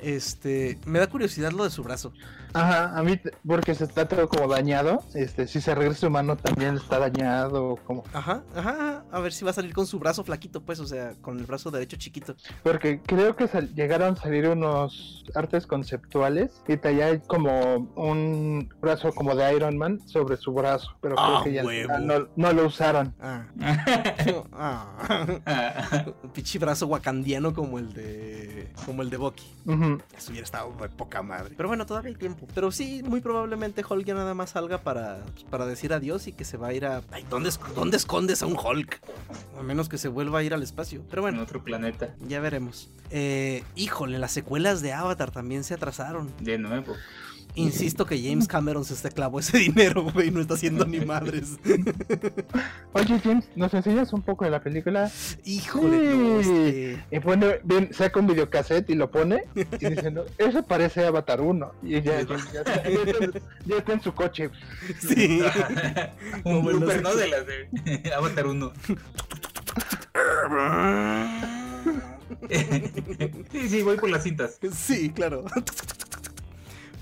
[0.00, 0.78] Este.
[0.86, 2.12] Me da curiosidad lo de su brazo.
[2.54, 6.76] Ajá, a mí, porque se está todo como dañado, este, si se regresa humano también
[6.76, 9.04] está dañado, como, Ajá, ajá.
[9.10, 11.46] A ver si va a salir con su brazo flaquito, pues, o sea, con el
[11.46, 12.34] brazo derecho chiquito.
[12.62, 19.12] porque creo que sal- llegaron a salir unos artes conceptuales y hay como un brazo
[19.12, 21.98] como de Iron Man sobre su brazo, pero Ah, creo que ya huevo.
[21.98, 23.14] no, no lo usaron.
[23.20, 23.46] Ah.
[24.52, 26.04] ah.
[26.22, 28.72] Un pinche brazo wakandiano como el de.
[28.86, 29.44] como el de Bucky.
[30.16, 31.54] Eso hubiera estado de poca madre.
[31.56, 32.41] Pero bueno, todavía hay tiempo.
[32.54, 36.44] Pero sí, muy probablemente Hulk ya nada más salga para, para decir adiós y que
[36.44, 37.02] se va a ir a.
[37.10, 39.00] Ay, ¿dónde, ¿dónde escondes a un Hulk?
[39.58, 41.02] A menos que se vuelva a ir al espacio.
[41.10, 42.14] Pero En bueno, otro planeta.
[42.20, 42.90] ya veremos.
[43.10, 46.30] Eh, híjole, las secuelas de Avatar también se atrasaron.
[46.40, 46.94] De nuevo.
[47.54, 51.58] Insisto que James Cameron se está clavó ese dinero, güey, no está haciendo ni madres.
[52.94, 55.10] Oye James, ¿nos enseñas un poco de la película?
[55.44, 57.04] Híjole, no, este...
[57.10, 61.40] Y pone, bien, saca un videocassette y lo pone y dice, no, eso parece Avatar
[61.42, 61.72] 1.
[61.82, 64.50] Y ya, ya, ya está, ya está- ya está en su coche.
[65.00, 65.42] Sí.
[66.36, 67.16] Un Como blooper, los- ¿no?
[67.20, 68.72] De las de Avatar 1.
[73.52, 74.58] sí, sí, voy por las cintas.
[74.74, 75.44] Sí, claro.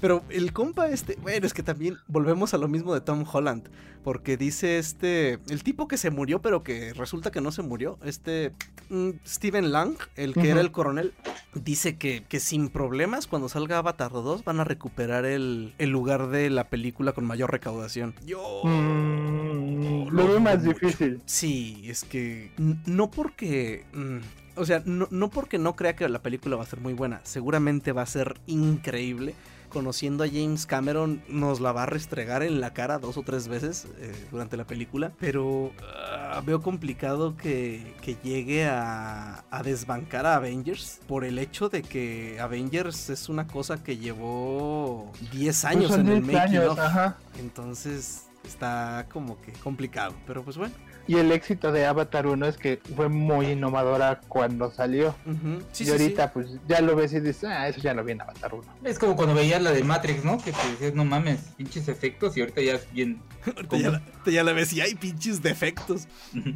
[0.01, 3.69] Pero el compa este, bueno, es que también volvemos a lo mismo de Tom Holland,
[4.03, 7.99] porque dice este, el tipo que se murió pero que resulta que no se murió,
[8.03, 8.53] este
[8.89, 11.13] mm, Steven Lang, el que era el coronel,
[11.55, 16.29] dice que, que sin problemas cuando salga Avatar 2 van a recuperar el, el lugar
[16.29, 18.15] de la película con mayor recaudación.
[18.25, 18.63] Yo...
[18.65, 20.79] Mm, lo lo veo más mucho.
[20.81, 21.23] difícil.
[21.27, 22.53] Sí, es que
[22.87, 23.85] no porque...
[23.93, 24.19] mm,
[24.57, 27.21] o sea, no, no porque no crea que la película va a ser muy buena,
[27.25, 29.35] seguramente va a ser increíble.
[29.71, 33.49] Conociendo a James Cameron, nos la va a restregar en la cara dos o tres
[33.49, 40.27] veces eh, durante la película, pero ah, veo complicado que, que llegue a, a desbancar
[40.27, 45.87] a Avengers por el hecho de que Avengers es una cosa que llevó 10 años
[45.87, 46.79] Pues son en el 10 making años, of.
[46.81, 47.17] ajá.
[47.39, 50.75] Entonces está como que complicado, pero pues bueno.
[51.07, 55.15] Y el éxito de Avatar 1 es que fue muy innovadora cuando salió.
[55.73, 58.13] Sí, y sí, ahorita pues ya lo ves y dices, ah, eso ya lo vi
[58.13, 58.65] en Avatar 1.
[58.85, 60.39] Es como cuando veías la de Matrix, ¿no?
[60.39, 63.21] Que te decías, no mames, pinches efectos y ahorita ya es bien.
[63.57, 66.07] Ahorita ya, la, ahorita ya la ves y hay pinches defectos.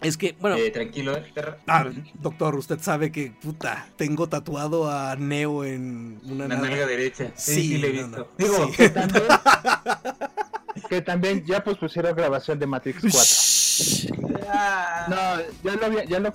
[0.00, 1.24] Es que, bueno, Eh, tranquilo, eh,
[1.66, 1.86] ah,
[2.20, 6.86] doctor, usted sabe que, puta, tengo tatuado a Neo en una La nalga.
[6.86, 7.30] derecha.
[7.34, 8.08] Sí, Sí, sí, le he visto.
[8.18, 8.26] no.
[8.36, 8.72] Digo, Sí.
[8.76, 9.24] Que también,
[10.90, 13.18] que también ya pues pusieron grabación de Matrix 4.
[14.48, 15.06] Ah.
[15.08, 16.32] No, ya lo, ya, lo,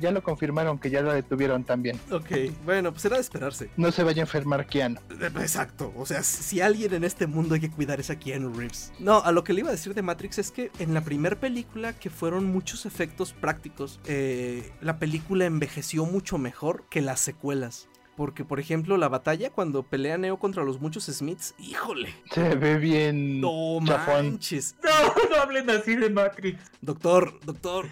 [0.00, 1.98] ya lo confirmaron que ya lo detuvieron también.
[2.10, 2.30] Ok,
[2.64, 3.70] bueno, pues era de esperarse.
[3.76, 5.00] No se vaya a enfermar Keanu.
[5.10, 8.52] Eh, Exacto, o sea, si alguien en este mundo hay que cuidar es a Keanu
[8.52, 8.92] Reeves.
[8.98, 11.36] No, a lo que le iba a decir de Matrix es que en la primera
[11.38, 17.88] película, que fueron muchos efectos prácticos, eh, la película envejeció mucho mejor que las secuelas.
[18.16, 22.78] Porque, por ejemplo, la batalla cuando pelea Neo contra los muchos Smiths, híjole, Se ve
[22.78, 23.40] bien.
[23.40, 24.30] no chafón.
[24.30, 24.74] manches.
[24.82, 24.90] No,
[25.30, 26.58] no hablen así de Matrix.
[26.80, 27.86] Doctor, doctor.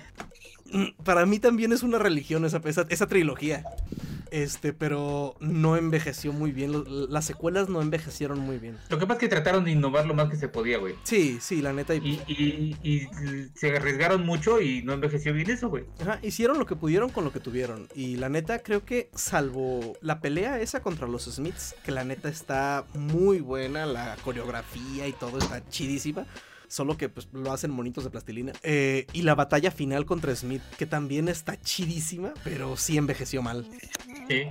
[1.04, 3.64] Para mí también es una religión esa, esa, esa trilogía.
[4.34, 6.72] Este, pero no envejeció muy bien.
[7.08, 8.76] Las secuelas no envejecieron muy bien.
[8.88, 10.96] Lo que pasa es que trataron de innovar lo más que se podía, güey.
[11.04, 11.94] Sí, sí, la neta.
[11.94, 13.08] Y, y, y
[13.54, 15.84] se arriesgaron mucho y no envejeció bien eso, güey.
[16.00, 17.86] Ajá, hicieron lo que pudieron con lo que tuvieron.
[17.94, 22.28] Y la neta, creo que salvo la pelea esa contra los Smiths, que la neta
[22.28, 26.26] está muy buena, la coreografía y todo está chidísima.
[26.74, 28.52] Solo que pues lo hacen monitos de plastilina.
[28.64, 33.64] Eh, y la batalla final contra Smith, que también está chidísima, pero sí envejeció mal.
[34.26, 34.46] Sí.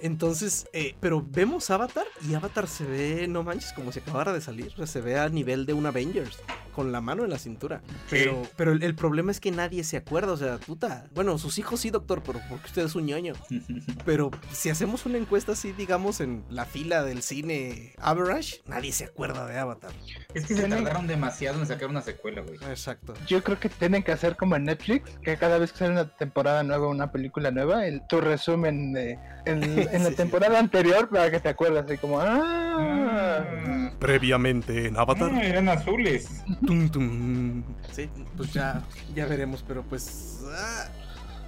[0.00, 4.40] Entonces, eh, pero vemos Avatar y Avatar se ve, no manches, como si acabara de
[4.40, 4.72] salir.
[4.86, 6.38] Se ve a nivel de un Avengers,
[6.76, 7.80] con la mano en la cintura.
[8.10, 11.06] Pero, pero el, el problema es que nadie se acuerda, o sea, puta.
[11.14, 13.32] Bueno, sus hijos sí, doctor, pero porque usted es un ñoño.
[14.04, 19.04] Pero si hacemos una encuesta así, digamos, en la fila del cine average, nadie se
[19.04, 19.90] acuerda de Avatar.
[20.34, 22.56] es que se Tienen- tardaron demasiado en sacar una secuela, güey.
[22.70, 23.14] Exacto.
[23.26, 26.08] Yo creo que tienen que hacer como en Netflix, que cada vez que sale una
[26.16, 30.14] temporada nueva, una película nueva, el, tu resumen de, en, en la Sí, sí.
[30.14, 35.06] temporada anterior para que te acuerdes, así como, ah, Ah, Previamente en ah,
[35.42, 36.28] eran azules.
[36.66, 37.62] Tum, tum.
[37.92, 38.82] Sí, pues ya,
[39.14, 40.40] ya veremos, pero pues.
[40.52, 40.88] ah,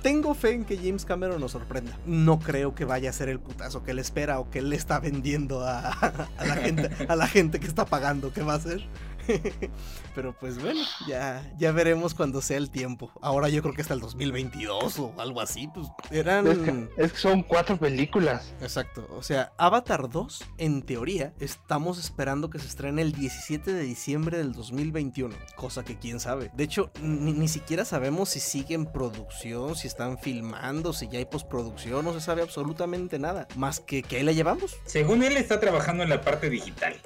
[0.02, 1.98] tengo fe en que James Cameron nos sorprenda.
[2.06, 5.00] No creo que vaya a ser el putazo que él espera o que le está
[5.00, 8.86] vendiendo a, a la gente, a la gente que está pagando que va a ser.
[10.14, 13.10] Pero pues bueno, ya, ya veremos cuando sea el tiempo.
[13.20, 15.68] Ahora yo creo que hasta el 2022 o algo así.
[15.72, 16.46] Pues eran.
[16.46, 18.52] es, que, es que son cuatro películas.
[18.60, 23.82] Exacto, o sea, Avatar 2, en teoría, estamos esperando que se estrene el 17 de
[23.82, 26.50] diciembre del 2021, cosa que quién sabe.
[26.54, 31.18] De hecho, ni, ni siquiera sabemos si sigue en producción, si están filmando, si ya
[31.18, 34.76] hay postproducción, no se sabe absolutamente nada, más que que ahí la llevamos.
[34.86, 36.96] Según él, está trabajando en la parte digital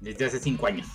[0.00, 0.86] desde hace cinco años.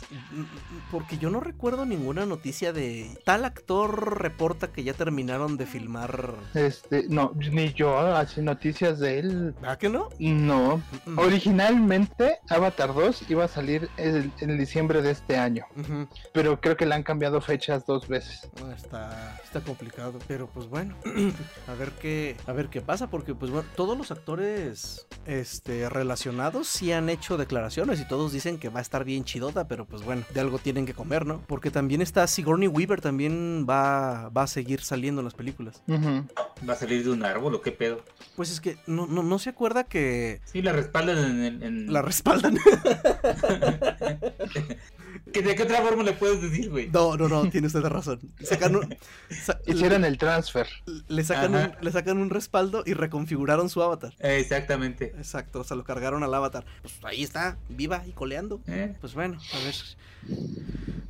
[0.91, 6.35] Porque yo no recuerdo ninguna noticia de tal actor reporta que ya terminaron de filmar.
[6.53, 9.55] Este, no, ni yo, así noticias de él.
[9.63, 10.09] ¿Ah que no?
[10.19, 10.81] No.
[11.05, 11.19] Mm.
[11.19, 15.65] Originalmente Avatar 2 iba a salir el- en diciembre de este año,
[16.33, 18.49] pero creo que le han cambiado fechas dos veces.
[18.63, 20.95] Ah, Está, está complicado, pero pues bueno,
[21.67, 26.67] a ver qué, a ver qué pasa, porque pues bueno, todos los actores, este, relacionados
[26.67, 30.03] sí han hecho declaraciones y todos dicen que va a estar bien chidota, pero pues
[30.03, 31.41] bueno, de algo tienen que comer, ¿no?
[31.47, 35.81] Porque también está Sigourney Weaver, también va, va a seguir saliendo en las películas.
[35.89, 38.01] ¿Va a salir de un árbol o qué pedo?
[38.35, 42.57] Pues es que no, no, no se acuerda que Sí, la respaldan en- la respaldan.
[45.35, 46.87] ¿Que ¿De qué otra forma le puedes decir, güey?
[46.89, 48.21] No, no, no, tiene usted razón.
[48.41, 48.95] Sacan un-
[49.29, 50.65] sa- Hicieron el transfer.
[51.09, 54.13] le, sacan un, le sacan un respaldo y reconfiguraron su avatar.
[54.19, 55.13] Exactamente.
[55.17, 56.63] Exacto, o sea, lo cargaron al avatar.
[56.81, 58.61] Pues ahí está, viva y coleando.
[58.67, 58.95] ¿Eh?
[59.01, 59.75] Pues bueno, a ver.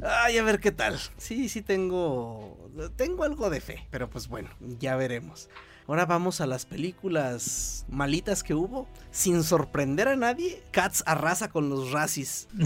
[0.01, 0.99] Ay, a ver qué tal.
[1.17, 2.57] Sí, sí tengo.
[2.95, 3.87] Tengo algo de fe.
[3.91, 4.49] Pero pues bueno,
[4.79, 5.49] ya veremos.
[5.87, 8.87] Ahora vamos a las películas malitas que hubo.
[9.11, 12.47] Sin sorprender a nadie, Cats arrasa con los racis.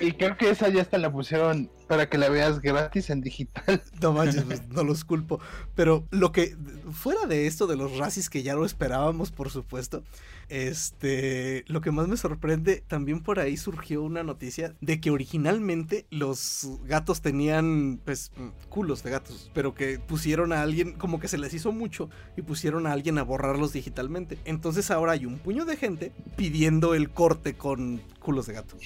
[0.00, 3.82] Y creo que esa ya hasta la pusieron para que la veas gratis en digital.
[4.00, 5.40] No manches, pues, no los culpo.
[5.74, 6.56] Pero lo que.
[6.92, 10.02] Fuera de esto de los racis que ya lo esperábamos, por supuesto.
[10.50, 11.64] Este.
[11.68, 16.68] Lo que más me sorprende, también por ahí surgió una noticia de que originalmente los
[16.84, 18.00] gatos tenían.
[18.04, 18.32] Pues.
[18.68, 19.50] culos de gatos.
[19.54, 20.92] Pero que pusieron a alguien.
[20.92, 22.10] Como que se les hizo mucho.
[22.36, 24.38] Y pusieron a alguien a borrarlos digitalmente.
[24.44, 28.76] Entonces ahora hay un puño de gente pidiendo el corte con culos de gato.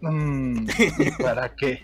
[0.00, 0.66] Mm,
[0.98, 1.82] ¿y ¿Para qué?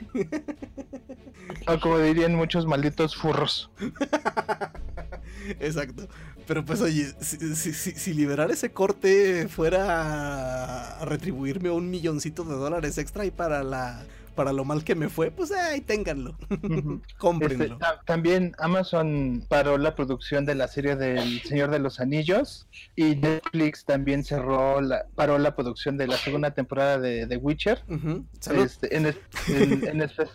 [1.68, 3.70] O como dirían muchos malditos furros.
[5.60, 6.08] Exacto.
[6.46, 12.98] Pero pues oye, si- si liberar ese corte fuera a retribuirme un milloncito de dólares
[12.98, 16.36] extra y para la para lo mal que me fue, pues ahí ténganlo.
[17.18, 17.64] Cómprenlo.
[17.64, 22.66] Este, ta- también Amazon paró la producción de la serie del Señor de los Anillos
[22.96, 27.82] y Netflix también cerró la, paró la producción de la segunda temporada de The Witcher.
[28.54, 29.18] Este, en, es-
[29.48, 30.28] en- en espe-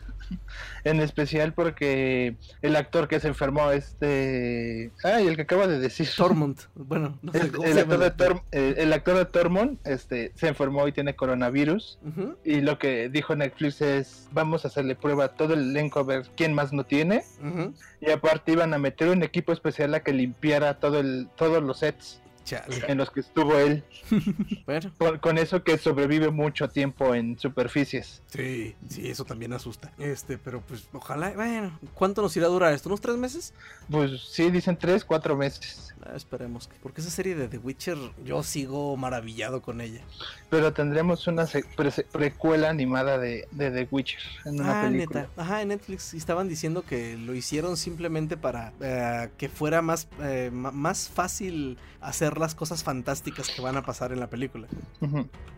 [0.83, 4.91] en especial porque el actor que se enfermó, este...
[5.03, 6.07] Ay, el que acaba de decir.
[6.15, 6.57] Tormund.
[6.75, 9.25] Bueno, no sé El, cómo el se llama actor de el eh, el actor de
[9.25, 11.99] Tormund este, se enfermó y tiene coronavirus.
[12.45, 16.03] Y lo que dijo Netflix Entonces vamos a hacerle prueba a todo el elenco a
[16.03, 17.23] ver quién más no tiene.
[17.43, 17.73] Ujú.
[18.01, 21.79] Y aparte iban a meter un equipo especial a que limpiara todo el, todos los
[21.79, 22.83] sets Chale.
[22.87, 23.83] en los que estuvo él.
[24.65, 28.21] Bueno, Con, con eso que sobrevive mucho tiempo en superficies.
[28.27, 29.91] sí, sí, eso también asusta.
[29.97, 32.89] Este, pero pues ojalá, bueno, ¿cuánto nos irá a durar esto?
[32.89, 33.53] ¿Unos tres meses?
[33.89, 35.93] Pues sí, dicen tres, cuatro meses.
[36.05, 36.75] Ah, esperemos que.
[36.81, 40.01] Porque esa serie de The Witcher, yo sigo maravillado con ella.
[40.49, 41.45] Pero tendremos una
[41.75, 45.21] pre- precuela animada de, de The Witcher en una ah, película.
[45.21, 45.41] neta.
[45.41, 50.07] Ajá, en Netflix y estaban diciendo que lo hicieron simplemente para eh, que fuera más,
[50.21, 54.67] eh, más fácil hacer las cosas fantásticas que van a pasar en la película.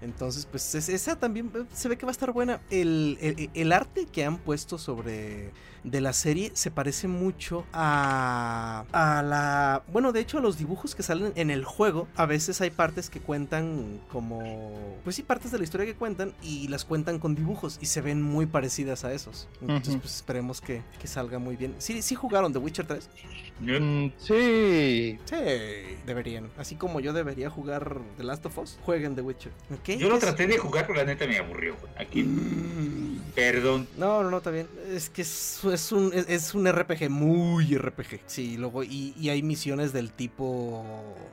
[0.02, 2.60] Entonces, pues es- esa también eh, se ve que va a estar buena.
[2.70, 5.52] El, el- el arte que han puesto sobre
[5.84, 9.82] de la serie se parece mucho a, a la...
[9.92, 13.10] Bueno, de hecho a los dibujos que salen en el juego, a veces hay partes
[13.10, 14.98] que cuentan como...
[15.04, 18.02] Pues sí, partes de la historia que cuentan y las cuentan con dibujos y se
[18.02, 19.48] ven muy parecidas a esos.
[19.62, 21.74] Entonces, pues esperemos que, que salga muy bien.
[21.80, 23.10] Sí, sí jugaron The Witcher 3.
[23.62, 25.18] Mm, sí.
[25.26, 25.36] Sí,
[26.06, 26.50] deberían.
[26.62, 29.52] Así como yo debería jugar The Last of Us, jueguen The Witcher.
[29.74, 29.98] ¿Ok?
[29.98, 31.76] Yo lo Es- traté de jugar, pero la neta me aburrió.
[31.98, 32.24] Aquí,
[33.36, 33.88] perdón.
[33.98, 34.68] No, no, no, está bien.
[34.90, 38.20] Es que es, es un, es, es un RPG muy RPG.
[38.28, 40.86] Sí, luego, y, y hay misiones del tipo.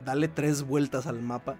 [0.05, 1.57] Dale tres vueltas al mapa.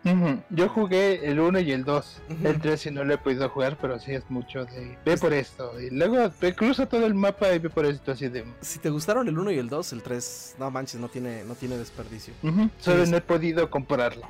[0.50, 2.22] Yo jugué el 1 y el 2.
[2.30, 2.48] Ujú.
[2.48, 4.98] El 3 sí no lo he podido jugar, pero sí es mucho de...
[5.06, 5.80] Ve por esto.
[5.80, 8.46] Y luego ve, cruza todo el mapa y ve por esto así de...
[8.62, 11.54] Si te gustaron el 1 y el 2, el 3, no manches, no tiene, no
[11.56, 12.34] tiene desperdicio.
[12.80, 13.12] Solo sí.
[13.12, 14.24] no he podido comprarlo.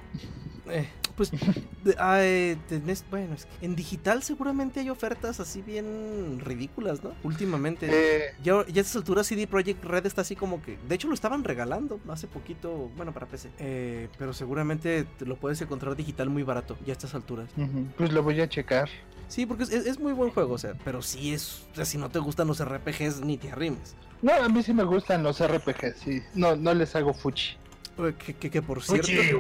[0.72, 5.62] Eh, pues, de- ah, eh, tenés- bueno, es que en digital seguramente hay ofertas así
[5.62, 7.12] bien ridículas, ¿no?
[7.24, 7.88] Últimamente.
[7.92, 10.78] Eh, Ya, ya a estas alturas CD Projekt Red está así como que...
[10.88, 13.50] De hecho lo estaban regalando hace poquito, bueno, para PC.
[13.60, 17.50] Eh, pero seguramente te lo puedes encontrar digital muy barato ya a estas alturas.
[17.98, 18.88] Pues lo voy a checar.
[19.28, 21.68] Sí, porque es, es muy buen juego, o sea, pero sí es...
[21.74, 23.96] O sea, si no te gustan los RPGs, ni te arrimes.
[24.22, 26.22] No, a mí sí me gustan los RPGs, sí.
[26.36, 27.58] No, no les hago fuchi.
[28.08, 29.08] Eh, Que, que, que por cierto...
[29.08, 29.32] Uchi,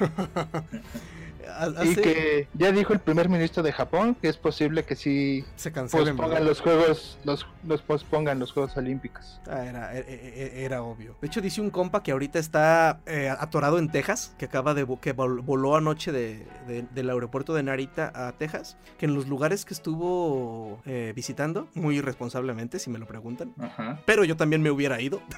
[1.84, 5.72] Y que ya dijo el primer ministro de Japón que es posible que sí Se
[5.72, 9.40] cancelen, pospongan los juegos, los, los pospongan los Juegos Olímpicos.
[9.48, 11.16] Ah, era, e- e- e- era obvio.
[11.20, 14.86] De hecho, dice un compa que ahorita está eh, atorado en Texas, que acaba de
[15.00, 19.26] que vol- voló anoche de, de- del aeropuerto de Narita a Texas, que en los
[19.26, 24.00] lugares que estuvo eh, visitando, muy irresponsablemente, si me lo preguntan, Ajá.
[24.06, 25.20] pero yo también me hubiera ido.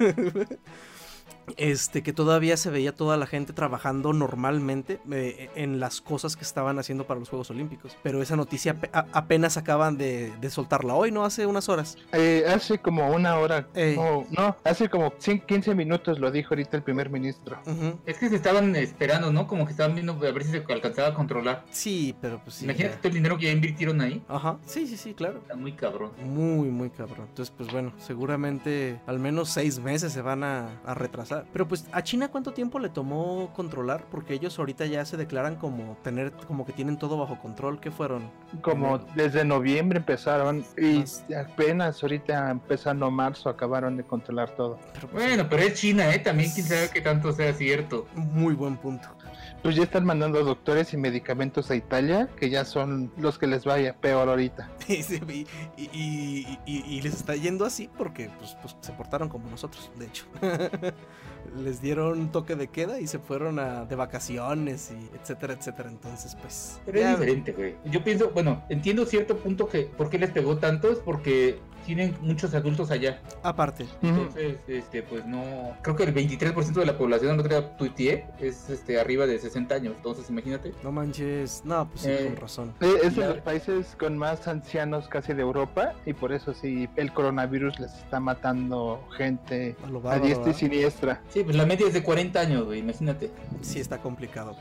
[1.57, 6.43] Este, que todavía se veía toda la gente trabajando normalmente eh, en las cosas que
[6.43, 7.97] estaban haciendo para los Juegos Olímpicos.
[8.03, 8.75] Pero esa noticia
[9.11, 11.25] apenas acaban de, de soltarla hoy, ¿no?
[11.25, 11.97] Hace unas horas.
[12.13, 13.67] Eh, hace como una hora,
[13.97, 17.57] o- no, hace como cin- 15 minutos lo dijo ahorita el primer ministro.
[18.05, 19.47] Es que se estaban esperando, ¿no?
[19.47, 21.65] Como que estaban viendo a ver si se alcanzaba a controlar.
[21.71, 22.65] Sí, pero pues sí.
[22.65, 22.99] Imagínate ya.
[23.01, 24.21] todo el dinero que ya invirtieron ahí.
[24.27, 25.39] Ajá, sí, sí, sí, claro.
[25.39, 26.11] Está muy cabrón.
[26.23, 27.27] Muy, muy cabrón.
[27.29, 31.32] Entonces, pues bueno, seguramente al menos seis meses se van a, a retrasar.
[31.51, 34.05] Pero pues, ¿a China cuánto tiempo le tomó controlar?
[34.11, 37.79] Porque ellos ahorita ya se declaran como tener, como que tienen todo bajo control.
[37.79, 38.29] ¿Qué fueron?
[38.61, 41.25] Como desde noviembre empezaron y Más.
[41.35, 44.79] apenas ahorita empezando marzo acabaron de controlar todo.
[44.93, 46.19] Pero, pues, Bueno, pero es China, ¿eh?
[46.19, 48.07] También quién sabe qué tanto sea cierto.
[48.15, 49.09] Muy buen punto.
[49.63, 53.63] Pues ya están mandando doctores y medicamentos a Italia, que ya son los que les
[53.63, 54.69] vaya peor ahorita.
[54.89, 55.47] Y, y-
[55.77, 59.89] y- y- y- y les está yendo así porque pues, pues, se portaron como nosotros,
[59.97, 60.25] de hecho.
[61.57, 65.89] les dieron toque de queda y se fueron a, de vacaciones y etcétera, etcétera.
[65.89, 66.79] Entonces, pues...
[66.85, 67.75] Pero ya- es diferente, güey.
[67.85, 72.15] Yo pienso, bueno, entiendo cierto punto que por qué les pegó tanto es porque tienen
[72.21, 73.21] muchos adultos allá.
[73.43, 73.85] Aparte.
[74.01, 75.43] Entonces, este, pues no.
[75.81, 79.93] Creo que el 23% de la población, día tuiteé, es este, arriba de 60 años.
[79.97, 80.73] Entonces, imagínate.
[80.83, 81.61] No manches.
[81.65, 82.73] No, pues sí, Eh, con razón.
[82.81, 86.87] Eh, Es de los países con más ancianos casi de Europa y por eso sí
[86.95, 90.59] el coronavirus les está matando gente A lo a bárbaro, diestra y ¿verdad?
[90.59, 91.21] siniestra.
[91.29, 93.31] Sí, pues la media es de 40 años, güey, imagínate.
[93.61, 94.55] Sí, está complicado.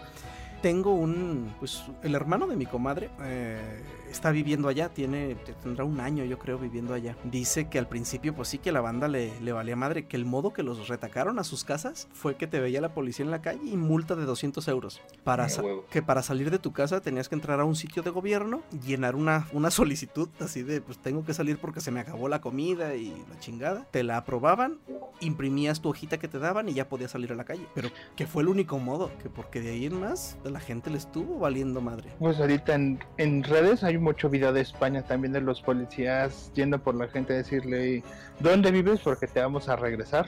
[0.62, 3.82] Tengo un, pues, el hermano de mi comadre eh,
[4.12, 7.16] está viviendo allá, tiene, tendrá un año yo creo viviendo allá.
[7.24, 10.24] Dice que al principio pues sí que la banda le, le valía madre, que el
[10.24, 13.42] modo que los retacaron a sus casas fue que te veía la policía en la
[13.42, 15.00] calle y multa de 200 euros.
[15.24, 15.46] Para
[15.90, 19.16] que para salir de tu casa tenías que entrar a un sitio de gobierno, llenar
[19.16, 22.94] una, una solicitud así de pues tengo que salir porque se me acabó la comida
[22.94, 23.86] y la chingada.
[23.90, 24.78] Te la aprobaban,
[25.20, 27.66] imprimías tu hojita que te daban y ya podías salir a la calle.
[27.74, 30.98] Pero que fue el único modo, que porque de ahí en más la gente le
[30.98, 32.10] estuvo valiendo madre.
[32.18, 36.78] Pues ahorita en, en redes hay mucho video de España también de los policías yendo
[36.78, 38.02] por la gente a decirle
[38.42, 39.00] ¿Dónde vives?
[39.00, 40.26] Porque te vamos a regresar.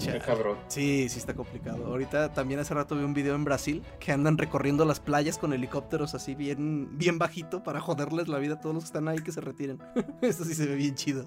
[0.00, 0.56] Qué cabrón.
[0.66, 1.86] Sí, sí está complicado.
[1.86, 5.52] Ahorita también hace rato vi un video en Brasil que andan recorriendo las playas con
[5.52, 9.18] helicópteros así bien, bien bajito para joderles la vida a todos los que están ahí
[9.18, 9.78] que se retiren.
[10.22, 11.24] Eso sí se ve bien chido.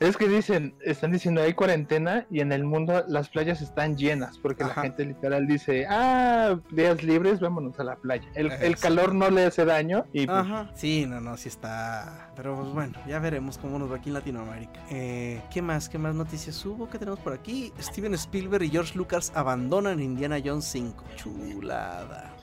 [0.00, 4.38] Es que dicen, están diciendo hay cuarentena y en el mundo las playas están llenas
[4.38, 4.74] porque Ajá.
[4.76, 8.28] la gente literal dice, ah, días libres, vámonos a la playa.
[8.34, 10.70] El, el calor no le hace daño y pues, Ajá.
[10.74, 12.30] Sí, no, no, sí está.
[12.36, 14.80] Pero pues bueno, ya veremos cómo nos va aquí en Latinoamérica.
[14.90, 15.88] Eh, ¿Qué más?
[15.88, 16.88] ¿Qué más noticias hubo?
[16.88, 17.72] ¿Qué tenemos por aquí?
[17.80, 21.04] Steven Spielberg y George Lucas abandonan Indiana Jones 5.
[21.16, 22.34] Chulada.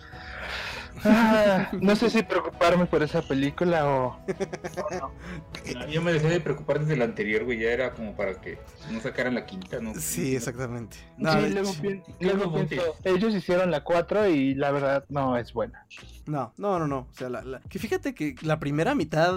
[1.04, 4.20] Ah, no sé si preocuparme por esa película o...
[5.92, 7.60] Yo me dejé de preocupar desde el anterior, güey.
[7.60, 8.58] Ya era como para que
[8.92, 9.94] no sacaran la quinta, ¿no?
[9.96, 10.98] Sí, exactamente.
[11.18, 15.86] No, sí, luego, pienso, ellos hicieron la 4 y la verdad no es buena.
[16.28, 17.00] No, no, no, no.
[17.12, 19.34] O sea, la, la- que fíjate que la primera mitad,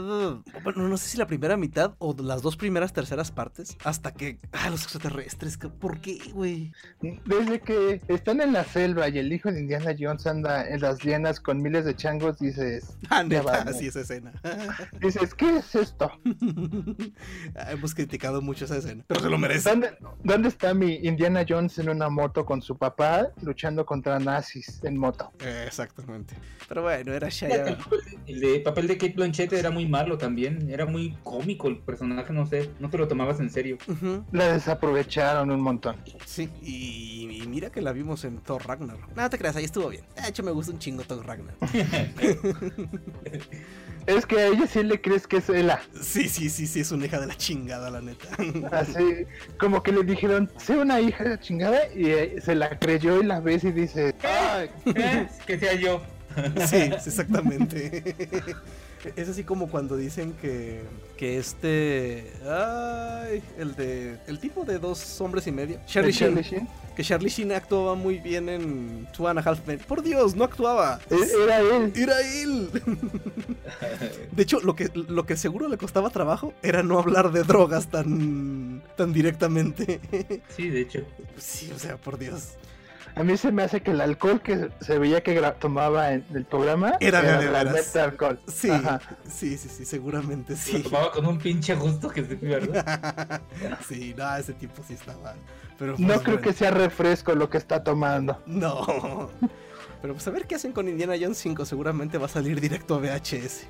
[0.63, 4.39] bueno, no sé si la primera mitad o las dos primeras terceras partes, hasta que,
[4.53, 6.73] ah, los extraterrestres, ¿por qué, güey?
[7.01, 11.03] Desde que están en la selva y el hijo de Indiana Jones anda en las
[11.03, 14.33] llenas con miles de changos, dices, Ah, Ya neta, va, sí, esa escena.
[15.01, 16.11] dices, ¿qué es esto?
[17.57, 19.71] Ah, Hemos criticado mucho esa escena, pero se lo merece.
[19.71, 24.81] ¿Dónde, dónde está mi Indiana Jones en una moto con su papá luchando contra nazis
[24.83, 25.31] en moto?
[25.41, 26.35] Eh, exactamente.
[26.69, 27.79] Pero bueno, era El Shia.
[28.27, 30.71] el de papel de Kate Blanchett era muy malo también.
[30.71, 32.71] Era muy cómico el personaje, no sé.
[32.81, 33.79] No te lo tomabas en serio.
[34.33, 35.97] La desaprovecharon un montón.
[36.25, 39.15] Sí, y, y mira que la vimos en Thor Ragnarok.
[39.17, 40.05] No te creas, ahí estuvo bien.
[40.21, 41.34] De hecho, me gusta un chingo Thor Ragnarok.
[44.07, 45.81] Es que a ella sí le crees que es Ela.
[45.99, 48.29] Sí, sí, sí, sí, es una hija de la chingada, la neta.
[48.71, 49.25] Así,
[49.59, 53.23] como que le dijeron, sé una hija de la chingada y eh, se la creyó
[53.23, 56.03] y la ves y dice, ay, Eh, que sea yo.
[56.67, 58.15] Sí, sí, exactamente.
[59.17, 60.83] Es así como cuando dicen que,
[61.17, 62.33] que este.
[62.49, 64.19] Ay, el de.
[64.27, 65.79] El tipo de dos hombres y medio.
[65.87, 66.65] Charlie ¿el Charlie Sheen.
[66.65, 66.69] Sheen?
[66.97, 69.79] Que Charlie Sheen actuaba muy bien en Two and a Half Men.
[69.81, 71.01] Por Dios, no actuaba.
[71.11, 71.93] E- Era él.
[71.97, 72.71] Era él.
[74.33, 77.89] De hecho, lo que, lo que seguro le costaba trabajo era no hablar de drogas
[77.91, 80.01] tan, tan directamente.
[80.57, 81.01] Sí, de hecho.
[81.39, 82.51] Sí, o sea, por Dios.
[83.17, 86.45] A mí se me hace que el alcohol que se veía que tomaba en el
[86.45, 87.75] programa Era de de la veras.
[87.87, 88.41] neta alcohol.
[88.49, 89.01] Sí, Ajá.
[89.29, 90.83] sí, sí, sí, seguramente Lo sí.
[90.83, 93.41] tomaba con un pinche gusto que se ¿verdad?
[93.89, 95.35] sí, no, ese tipo sí estaba.
[95.79, 98.43] Pero No pues, creo bueno, que sea refresco lo que está tomando.
[98.47, 99.31] No.
[100.03, 101.65] Pero pues a ver qué hacen con Indiana Jones 5.
[101.65, 103.67] Seguramente va a salir directo a VHS.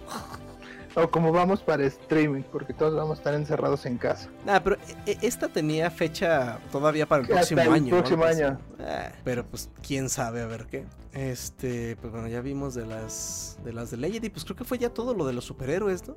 [0.96, 4.28] O como vamos para streaming, porque todos vamos a estar encerrados en casa.
[4.46, 4.76] Nah, pero
[5.06, 7.90] e- esta tenía fecha todavía para el Hasta próximo el año.
[7.96, 8.58] próximo año.
[8.78, 10.84] eh, pero pues quién sabe a ver qué.
[11.12, 14.64] Este, pues bueno, ya vimos de las de las de Legend y pues creo que
[14.64, 16.14] fue ya todo lo de los superhéroes, ¿no?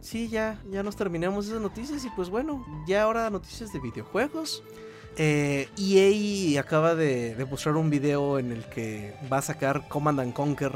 [0.00, 4.62] Sí, ya, ya nos terminamos esas noticias y pues bueno, ya ahora noticias de videojuegos.
[5.16, 10.20] Eh, EA acaba de, de mostrar un video en el que va a sacar Command
[10.20, 10.72] and Conquer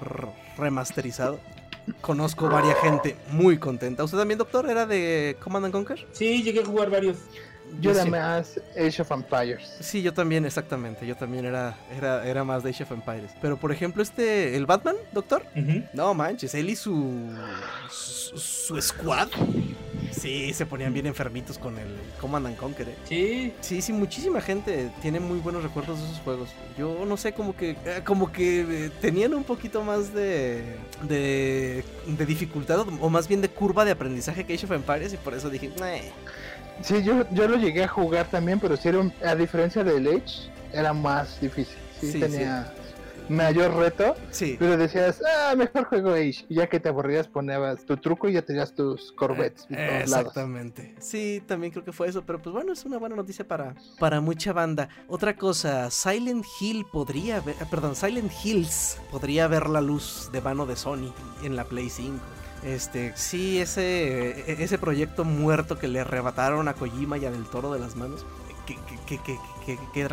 [0.59, 1.39] remasterizado.
[2.01, 4.05] Conozco varias gente muy contenta.
[4.05, 6.07] ¿Usted también, doctor, era de Command and Conquer?
[6.13, 7.19] Sí, llegué a jugar varios.
[7.81, 8.11] Yo era sí.
[8.11, 9.77] más Age of Empires.
[9.81, 11.07] Sí, yo también, exactamente.
[11.07, 13.31] Yo también era, era, era más de Age of Empires.
[13.41, 15.43] Pero por ejemplo, este, el Batman, doctor.
[15.93, 17.31] No manches, él y su,
[17.91, 19.29] su, su squad.
[20.13, 21.89] Sí, se ponían bien enfermitos con el
[22.21, 22.89] Command and Conquer.
[22.91, 22.95] eh.
[23.09, 26.51] Sí, Sí, sí, muchísima gente tiene muy buenos recuerdos de esos juegos.
[26.79, 31.85] Yo no sé, como que eh, como que eh, tenían un poquito más de, de
[32.07, 35.35] de dificultad o- más bien de curva de aprendizaje que Age of Empires y por
[35.35, 36.03] eso dije, "Meh".
[36.83, 40.07] Sí, yo, yo lo llegué a jugar también, pero sí era un- a diferencia del
[40.07, 41.77] Age, era más difícil.
[42.01, 42.73] Sí, Sí, tenía
[43.29, 44.57] mayor reto, sí.
[44.59, 46.45] pero decías, ah, mejor juego Age.
[46.49, 50.29] Y ya que te aburrías, ponías tu truco y ya tenías tus Corvettes Eh, lados.
[50.29, 50.95] Exactamente.
[51.01, 54.21] Sí, también creo que fue eso, pero pues bueno, es una buena noticia para, para
[54.21, 54.89] mucha banda.
[55.09, 60.41] Otra cosa, Silent Hill podría ver, ah, perdón, Silent Hills podría ver la luz de
[60.41, 61.13] mano de Sony
[61.43, 62.19] en la Play 5.
[62.65, 67.45] Este, sí, ese, e- ese proyecto muerto que le arrebataron a Kojima y a Del
[67.45, 68.25] Toro de las manos.
[68.67, 70.09] Qué, qué, qué, qué, qué- qué.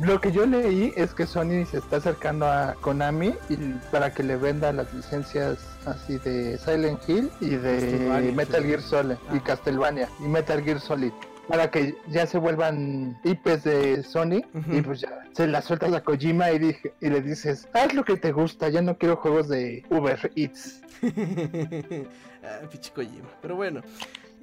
[0.00, 3.56] Lo que yo leí es que Sony se está acercando a Konami y
[3.90, 8.62] para que le venda las licencias así de Silent Hill y de Metal.
[8.64, 9.42] Gear Solid y Ah.
[9.44, 11.12] Castlevania y Metal Gear Solid
[11.48, 16.02] para que ya se vuelvan IPs de Sony y pues ya se las sueltas a
[16.02, 19.48] Kojima y, dije, y le dices haz lo que te gusta ya no quiero juegos
[19.48, 23.28] de Uber Eats ah, pinche Kojima.
[23.40, 23.82] Pero bueno.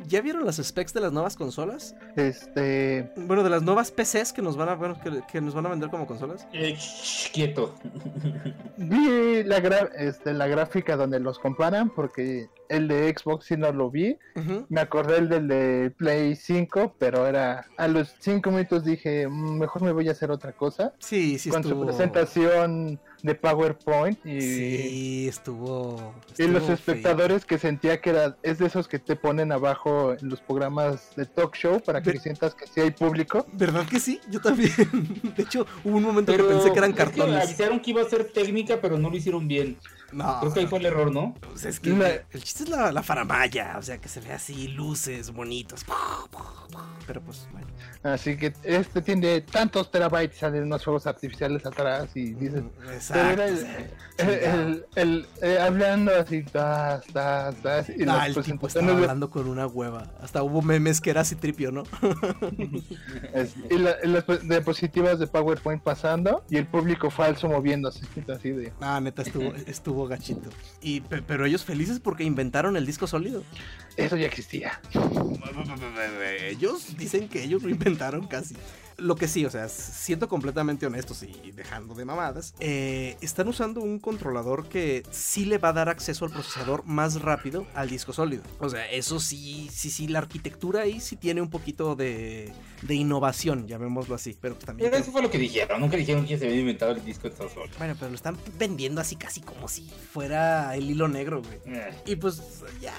[0.07, 1.95] ¿Ya vieron las specs de las nuevas consolas?
[2.15, 3.11] Este.
[3.15, 5.69] Bueno, de las nuevas PCs que nos van a, bueno, que, que nos van a
[5.69, 6.47] vender como consolas.
[6.53, 6.77] Eh,
[7.33, 7.75] quieto.
[8.77, 13.71] Vi la, gra- este, la gráfica donde los comparan porque el de Xbox sí no
[13.71, 14.17] lo vi.
[14.69, 19.59] Me acordé el del de Play 5, pero era a los 5 minutos dije, "Mm,
[19.59, 20.93] mejor me voy a hacer otra cosa.
[20.99, 21.81] Sí, sí con estuvo.
[21.81, 26.13] su presentación de PowerPoint y, Sí, estuvo.
[26.37, 30.29] y los espectadores que sentía que era es de esos que te ponen abajo en
[30.29, 33.47] los programas de talk show para que sientas que sí hay público.
[33.53, 34.19] ¿Verdad que sí?
[34.29, 34.71] Yo también.
[35.35, 37.43] De hecho, hubo un momento Pero que pensé que eran es cartones.
[37.43, 39.77] avisaron que iba a ser técnica, pero no lo hicieron bien.
[40.15, 41.33] No, Creo que ahí fue el error, ¿no?
[41.41, 44.31] pues es que La- el chiste es la, la faramaya, o sea, que se ve
[44.31, 45.85] así, luces bonitos.
[47.05, 47.67] Pero pues, bueno.
[48.03, 53.43] Así que este tiene tantos terabytes, salen unos fuegos artificiales atrás y dices, pero Exacto.
[53.43, 54.59] el, el- chingado.
[54.61, 58.93] el- el- eh, hablando así, tas, tas, tas, y Ah, las el tipo estaba de-
[58.93, 60.11] hablando con una hueva.
[60.21, 61.83] Hasta hubo memes que era así tripio, ¿no?
[63.33, 68.01] es- y, la- y las diapositivas de PowerPoint pasando y el público falso moviéndose,
[68.33, 68.73] así de...
[68.81, 70.49] Ah, neta, estuvo, estuvo gachito.
[70.81, 73.43] Y, pe- pero ellos felices porque inventaron el disco sólido.
[73.97, 74.79] Eso ya existía.
[76.49, 78.55] Ellos dicen que ellos lo inventaron casi.
[78.97, 83.81] Lo que sí, o sea, siendo completamente honestos y dejando de mamadas, eh, están usando
[83.81, 88.13] un controlador que sí le va a dar acceso al procesador más rápido al disco
[88.13, 88.43] sólido.
[88.59, 92.95] O sea, eso sí, sí, sí, la arquitectura ahí sí tiene un poquito de, de
[92.95, 94.37] innovación, llamémoslo así.
[94.39, 94.89] Pero pues también...
[94.89, 95.81] Pero eso fue lo que dijeron.
[95.81, 97.49] Nunca dijeron que se había inventado el disco de solo.
[97.77, 101.59] Bueno, pero lo están vendiendo así casi como si fuera el hilo negro, güey.
[101.65, 102.41] Eh, Y pues
[102.81, 102.93] ya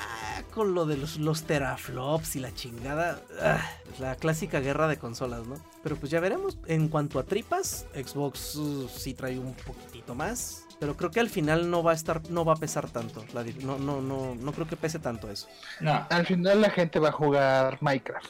[0.52, 3.66] con lo de los, los teraflops y la chingada, ah,
[3.98, 5.56] la clásica guerra de consolas, ¿no?
[5.86, 6.58] Pero pues ya veremos.
[6.66, 10.65] En cuanto a tripas, Xbox uh, sí trae un poquitito más.
[10.78, 13.24] Pero creo que al final no va a estar, no va a pesar tanto.
[13.32, 15.48] La no, no, no, no creo que pese tanto eso.
[15.80, 16.06] No.
[16.10, 18.26] Al final la gente va a jugar Minecraft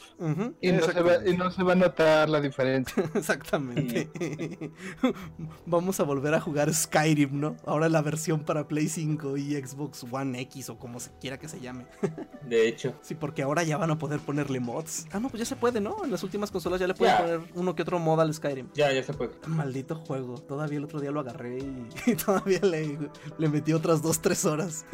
[0.61, 3.03] y no, se va, y no se va a notar la diferencia.
[3.15, 4.09] Exactamente.
[5.65, 7.57] Vamos a volver a jugar Skyrim, ¿no?
[7.65, 11.49] Ahora la versión para Play 5 y Xbox One X o como se quiera que
[11.49, 11.85] se llame.
[12.47, 12.93] De hecho.
[13.01, 15.05] Sí, porque ahora ya van a poder ponerle mods.
[15.11, 16.03] Ah, no, pues ya se puede, ¿no?
[16.05, 17.21] En las últimas consolas ya le pueden Ya.
[17.21, 18.69] poner uno que otro mod al Skyrim.
[18.73, 19.31] Ya, ya se puede.
[19.47, 20.35] Maldito juego.
[20.35, 22.97] Todavía el otro día lo agarré y, y todavía le,
[23.37, 24.85] le metí otras 2-3 horas.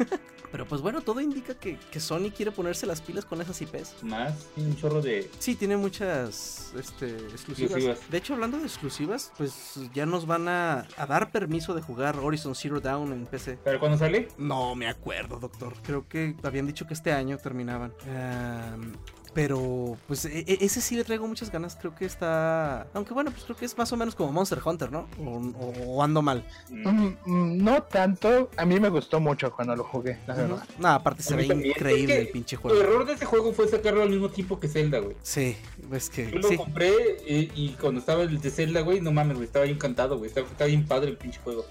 [0.54, 4.04] Pero pues bueno, todo indica que, que Sony quiere ponerse las pilas con esas IPs.
[4.04, 4.46] Más.
[4.56, 5.28] Un chorro de.
[5.40, 7.72] Sí, tiene muchas este, exclusivas.
[7.72, 8.10] Exclusivas.
[8.10, 12.16] De hecho, hablando de exclusivas, pues ya nos van a, a dar permiso de jugar
[12.18, 13.58] Horizon Zero Dawn en PC.
[13.64, 14.28] ¿Pero cuándo sale?
[14.38, 15.74] No me acuerdo, doctor.
[15.82, 17.92] Creo que habían dicho que este año terminaban.
[18.06, 18.92] Ehm,
[19.34, 21.76] pero, pues, e- e- ese sí le traigo muchas ganas.
[21.76, 22.86] Creo que está.
[22.94, 25.06] Aunque bueno, pues creo que es más o menos como Monster Hunter, ¿no?
[25.18, 26.44] O, o- o ando mal.
[26.70, 27.08] Mm.
[27.26, 30.64] Mm, no tanto, a mí me gustó mucho cuando lo jugué, la verdad.
[30.78, 32.80] No, aparte se ve increíble el pinche juego.
[32.80, 35.16] error de ese juego fue sacarlo al mismo tiempo que Zelda, güey.
[35.22, 35.56] Sí,
[35.92, 36.30] es que.
[36.30, 36.56] Yo lo Sí.
[36.56, 36.92] compré
[37.26, 40.28] y, y cuando estaba el de Zelda, güey, no mames, güey, estaba bien encantado, güey.
[40.28, 41.66] Estaba, estaba bien padre el pinche juego.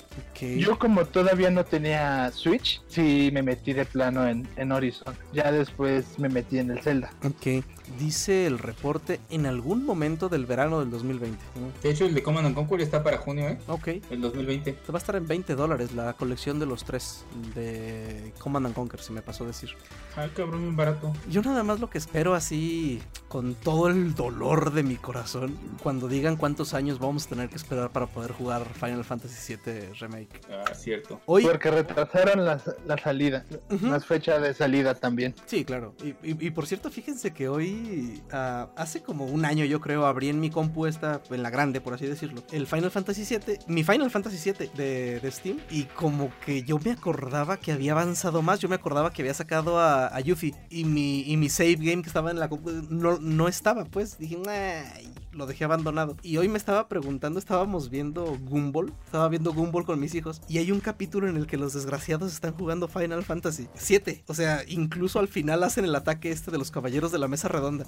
[0.58, 5.16] Yo como todavía no tenía Switch, sí me metí de plano en, en Horizon.
[5.32, 7.14] Ya después me metí en el Zelda.
[7.24, 7.53] Ok.
[8.00, 11.38] Dice el reporte en algún momento del verano del 2020.
[11.84, 13.58] De hecho, el de Command and Conquer está para junio, ¿eh?
[13.68, 13.88] Ok.
[14.10, 14.72] El 2020.
[14.74, 17.26] Te va a estar en 20 dólares la colección de los tres
[17.56, 19.70] de Command and Conquer, se me pasó a decir.
[20.16, 21.12] Ay, cabrón, bien barato.
[21.30, 26.08] Yo nada más lo que espero así, con todo el dolor de mi corazón, cuando
[26.08, 30.42] digan cuántos años vamos a tener que esperar para poder jugar Final Fantasy VII Remake.
[30.50, 31.20] Ah, cierto.
[31.26, 33.88] Hoy, Porque retrasaron la, la salida, Ujú.
[33.88, 35.36] las fechas de salida también.
[35.46, 35.94] sí, claro.
[36.04, 40.06] Y, y- y por cierto, fíjense que hoy, ah, hace como un año yo creo,
[40.06, 43.60] abrí en mi compu esta, en la grande, por así decirlo, el Final Fantasy VII,
[43.68, 47.94] mi Final Fantasy VII de, de Steam, y como que yo me acordaba que había
[47.94, 51.50] avanzado más, yo me acordaba que había sacado a, a Yuffie, y mi, y mi
[51.50, 54.38] save game que estaba en la compu no, no estaba, pues, dije,
[55.32, 56.16] lo dejé abandonado.
[56.22, 60.58] Y hoy me estaba preguntando, estábamos viendo Gumball, estaba viendo Gumball con mis hijos, y
[60.60, 64.64] hay un capítulo en el que los desgraciados están jugando Final Fantasy 7, o sea,
[64.68, 67.86] incluso al final hacen el ataque este de los caballeros de la mesa redonda.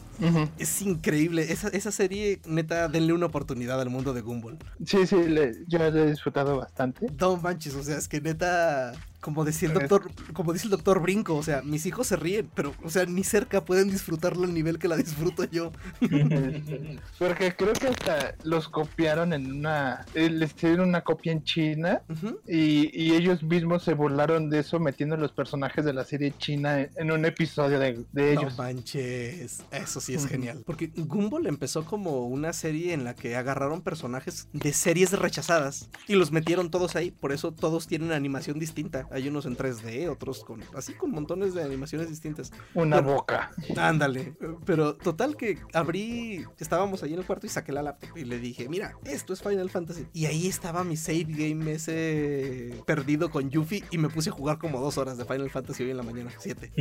[0.58, 1.52] Es increíble.
[1.54, 4.58] Esa, esa serie, neta, denle una oportunidad al mundo de Gumball.
[4.86, 7.08] Sí, sí, le- yo lo he disfrutado bastante.
[7.20, 8.94] No manches, o sea, es que neta.
[9.26, 12.48] Como decía el doctor, como dice el doctor Brinco, o sea, mis hijos se ríen,
[12.54, 15.72] pero, o sea, ni cerca pueden disfrutarlo al nivel que la disfruto yo.
[17.18, 20.06] Porque creo que hasta los copiaron en una...
[20.14, 22.02] eh, Les hicieron una copia en China
[22.48, 26.82] y, y ellos mismos se burlaron de eso metiendo los personajes de la serie china
[26.82, 28.58] en, en un episodio de, de No ellos.
[28.60, 30.62] manches, eso sí es genial.
[30.68, 36.14] Porque Gumball empezó como una serie en la que agarraron personajes de series rechazadas y
[36.16, 37.10] los metieron todos ahí.
[37.12, 39.08] Por eso todos tienen animación distinta.
[39.16, 42.52] Hay unos en 3D, otros con así con montones de animaciones distintas.
[42.74, 43.52] Una boca.
[43.78, 44.36] Ándale.
[44.66, 48.40] Pero total que abrí, estábamos ahí en el cuarto y saqué la laptop y le
[48.40, 50.06] dije, mira, esto es Final Fantasy.
[50.12, 54.58] Y ahí estaba mi save game ese perdido con Yuffie y me puse a jugar
[54.58, 56.74] como dos horas de Final Fantasy hoy en la mañana, 7.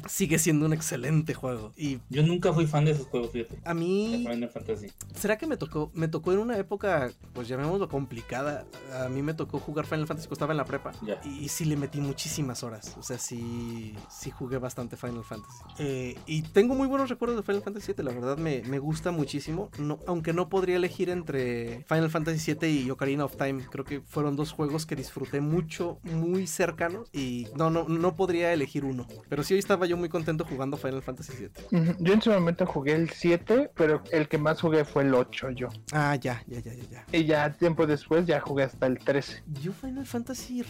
[0.08, 1.74] Sigue siendo un excelente juego.
[1.76, 3.58] Y Yo nunca fui fan de esos juegos, fíjate.
[3.64, 4.86] a De mí Final Fantasy.
[5.14, 5.90] ¿Será que me tocó?
[5.92, 8.66] Me tocó en una época, pues llamémoslo complicada.
[9.04, 10.92] A mí me tocó jugar Final Fantasy cuando estaba en la prepa.
[11.04, 11.20] Ya.
[11.24, 12.94] Y, y sí le metí muchísimas horas.
[12.98, 15.58] O sea, sí, sí jugué bastante Final Fantasy.
[15.80, 18.04] Eh, y tengo muy buenos recuerdos de Final Fantasy VII.
[18.04, 19.68] La verdad me, me gusta muchísimo.
[19.76, 23.66] No, aunque no podría elegir entre Final Fantasy VII y Ocarina of Time.
[23.72, 27.08] Creo que fueron dos juegos que disfruté mucho, muy cercanos.
[27.12, 29.08] Y no, no, no podría elegir uno.
[29.28, 31.96] Pero sí hoy estaba yo muy contento jugando Final Fantasy VII.
[31.98, 35.50] Yo en su momento jugué el 7, pero el que más jugué fue el 8
[35.50, 35.70] yo.
[35.90, 37.06] Ah, ya, ya, ya, ya, ya.
[37.10, 39.42] Y ya tiempo después ya jugué hasta el 13.
[39.60, 40.62] Yo Final Fantasy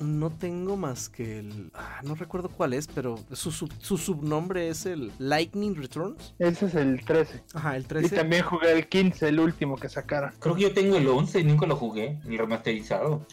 [0.00, 1.70] no tengo más que el...
[1.74, 6.34] ah, no recuerdo cuál es, pero su, sub- su subnombre es el Lightning Returns.
[6.38, 7.42] Ese es el 13.
[7.54, 8.16] Ajá, el Y 13.
[8.16, 10.32] también jugué el 15, el último que sacaron.
[10.38, 13.26] Creo que yo tengo el 11 y nunca lo jugué, el remasterizado.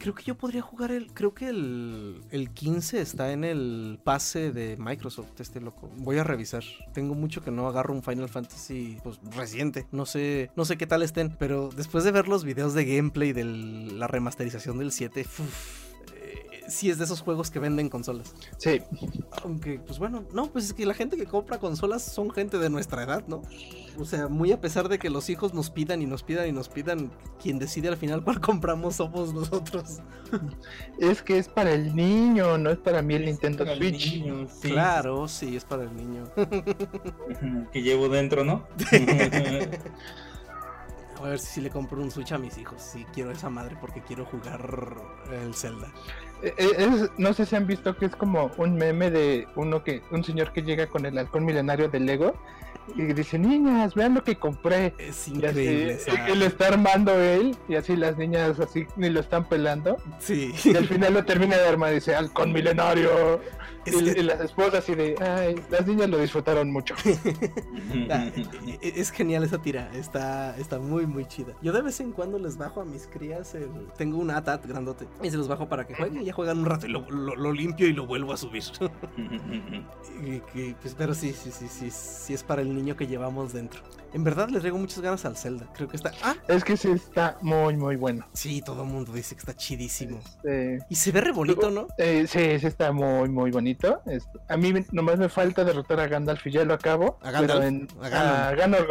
[0.00, 1.12] Creo que yo podría jugar el...
[1.12, 5.90] Creo que el, el 15 está en el pase de Microsoft, este loco.
[5.98, 6.64] Voy a revisar.
[6.94, 9.86] Tengo mucho que no agarro un Final Fantasy pues, reciente.
[9.92, 13.34] No sé, no sé qué tal estén, pero después de ver los videos de gameplay
[13.34, 15.79] de la remasterización del 7, uf, eh,
[16.70, 18.34] sí es de esos juegos que venden consolas.
[18.58, 18.80] Sí,
[19.42, 22.70] Aunque, pues bueno, no, pues es que la gente que compra consolas son gente de
[22.70, 23.42] nuestra edad, ¿no?
[23.98, 26.52] O sea, muy a pesar de que los hijos nos pidan y nos pidan y
[26.52, 27.10] nos pidan,
[27.42, 29.98] quien decide al final cuál compramos somos nosotros.
[30.98, 34.14] es que es para el niño, no es para mí el Nintendo Para el Switch.
[34.14, 34.70] niño, sí.
[34.70, 36.24] Claro, sí, es para el niño.
[37.72, 38.66] que llevo dentro, ¿no?
[41.20, 42.80] A ver si le compro un Switch a mis hijos.
[42.80, 44.66] Si quiero esa madre porque quiero jugar
[45.30, 45.92] el Zelda.
[46.42, 49.84] Eh, eh, es- no sé si han visto que es como un meme de uno
[49.84, 52.34] que, un señor que llega con el halcón milenario de Lego
[52.96, 54.94] y dice, niñas, vean lo que compré.
[54.98, 55.92] Es Y así, increíble.
[55.92, 59.48] eh, esa- que lo está armando él y así las niñas así ni lo están
[59.48, 59.96] pelando.
[60.18, 60.52] Sí.
[60.64, 63.40] Y al final lo termina de armar y dice, halcón milenario.
[63.86, 66.94] Es y, que- y las esposas así de, ay, las niñas lo disfrutaron mucho.
[67.94, 71.52] E- e- es genial esa tira, está, está muy muy chida.
[71.62, 75.06] Yo de vez en cuando les bajo a mis crías, el- tengo un ATAT grandote
[75.22, 77.52] y se los bajo para que jueguen, ya juegan un rato y lo, lo- lo
[77.52, 78.62] limpio y lo vuelvo a subir.
[80.22, 83.52] Y que, pues, pero sí, sí, sí, sí, sí es para el niño que llevamos
[83.54, 83.80] dentro.
[84.12, 86.12] En verdad le traigo muchas ganas al Zelda, creo que está...
[86.22, 88.26] Ah, Es que sí está muy, muy bueno.
[88.34, 90.18] sí, todo el mundo dice que está chidísimo.
[90.18, 91.86] Este, Y se ve re bonito, ¿no?
[91.96, 93.69] eh, sí, sí está muy, muy bonito.
[94.06, 97.18] Este, a mí nomás me falta derrotar a Gandalf y ya lo acabo.
[97.22, 97.64] ¿A Gandalf?
[97.64, 98.84] en- ¿A Ganon?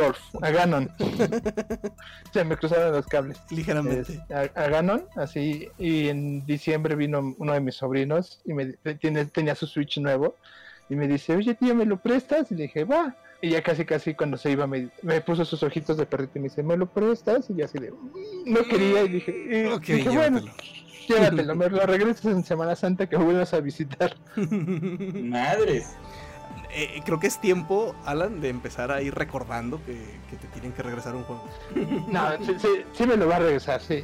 [0.44, 0.90] a a Ganon.
[2.34, 3.38] Se me cruzaron los cables.
[3.50, 4.02] Ligeramente.
[4.30, 8.74] Es- a, a Ganon, así, y en diciembre vino uno de mis sobrinos y me
[9.00, 10.36] tiene, tenía su Switch nuevo
[10.90, 12.52] y me dice, oye tío, ¿me lo prestas?
[12.52, 13.16] Y le dije, va.
[13.42, 16.40] Y ya casi casi cuando se iba me, me puso sus ojitos de perrito y
[16.42, 17.50] me dice, ¿me lo prestas?
[17.50, 20.42] Y yo así de, "Mm, no quería y dije, y Ok, dije bueno,
[21.14, 21.56] llévatelo.
[21.56, 24.16] me lo regresas en Semana Santa que vuelvas a visitar.
[24.36, 25.96] Madres.
[26.72, 30.72] Eh, creo que es tiempo, Alan, de empezar a ir recordando que, que te tienen
[30.72, 31.44] que regresar un juego.
[32.08, 34.04] No, sí, sí, sí me lo va a regresar, sí.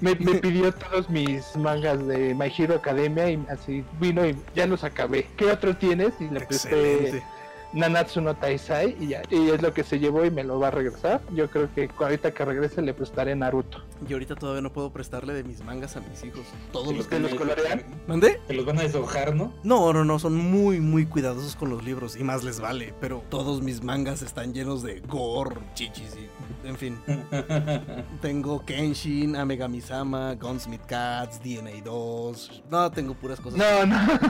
[0.00, 4.66] Me, me pidió todos mis mangas de My Hero Academia y así vino y ya
[4.66, 5.26] los acabé.
[5.36, 6.12] ¿Qué otro tienes?
[6.20, 7.37] Y le presté Excelente.
[7.72, 9.22] Nanatsu no Taisai y ya.
[9.30, 11.20] Y es lo que se llevó y me lo va a regresar.
[11.34, 13.84] Yo creo que ahorita que regrese le prestaré Naruto.
[14.06, 16.42] Yo ahorita todavía no puedo prestarle de mis mangas a mis hijos.
[16.72, 17.84] Todos los que los colorean?
[18.06, 18.40] ¿Mandé?
[18.46, 19.52] Te los van a deshojar, ¿no?
[19.62, 22.94] No, no, no, son muy, muy cuidadosos con los libros y más les vale.
[23.00, 26.28] Pero todos mis mangas están llenos de gore, chichis y.
[26.66, 26.98] En fin.
[28.20, 32.62] Tengo Kenshin, Amegami-sama, Gunsmith Cats, DNA 2.
[32.70, 33.58] No, tengo puras cosas.
[33.58, 33.98] No, no.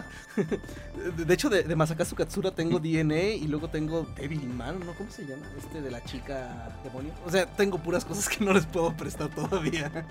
[1.16, 4.80] De, de hecho, de, de Masakazu Katsura tengo DNA y luego tengo Devil in Man,
[4.84, 4.92] ¿no?
[4.92, 5.42] ¿Cómo se llama?
[5.56, 7.12] Este de la chica demonio.
[7.26, 10.06] O sea, tengo puras cosas que no les puedo prestar todavía.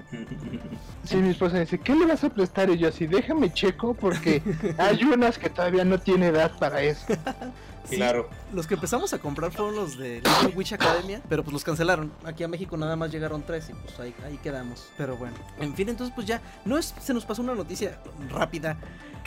[1.03, 2.70] Sí, mi esposa dice, ¿qué le vas a prestar?
[2.70, 4.41] Y yo así, déjame checo porque
[4.78, 7.05] hay unas que todavía no tiene edad para eso.
[7.89, 8.30] Sí, Claro.
[8.53, 12.11] Los que empezamos a comprar fueron los de Little Witch Academia, pero pues los cancelaron.
[12.26, 14.89] Aquí a México nada más llegaron tres y pues ahí, ahí quedamos.
[14.97, 17.99] Pero bueno, en fin, entonces pues ya, no es, se nos pasó una noticia
[18.30, 18.78] rápida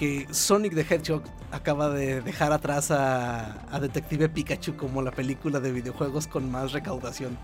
[0.00, 5.60] que Sonic the Hedgehog acaba de dejar atrás a, a Detective Pikachu como la película
[5.60, 7.36] de videojuegos con más recaudación.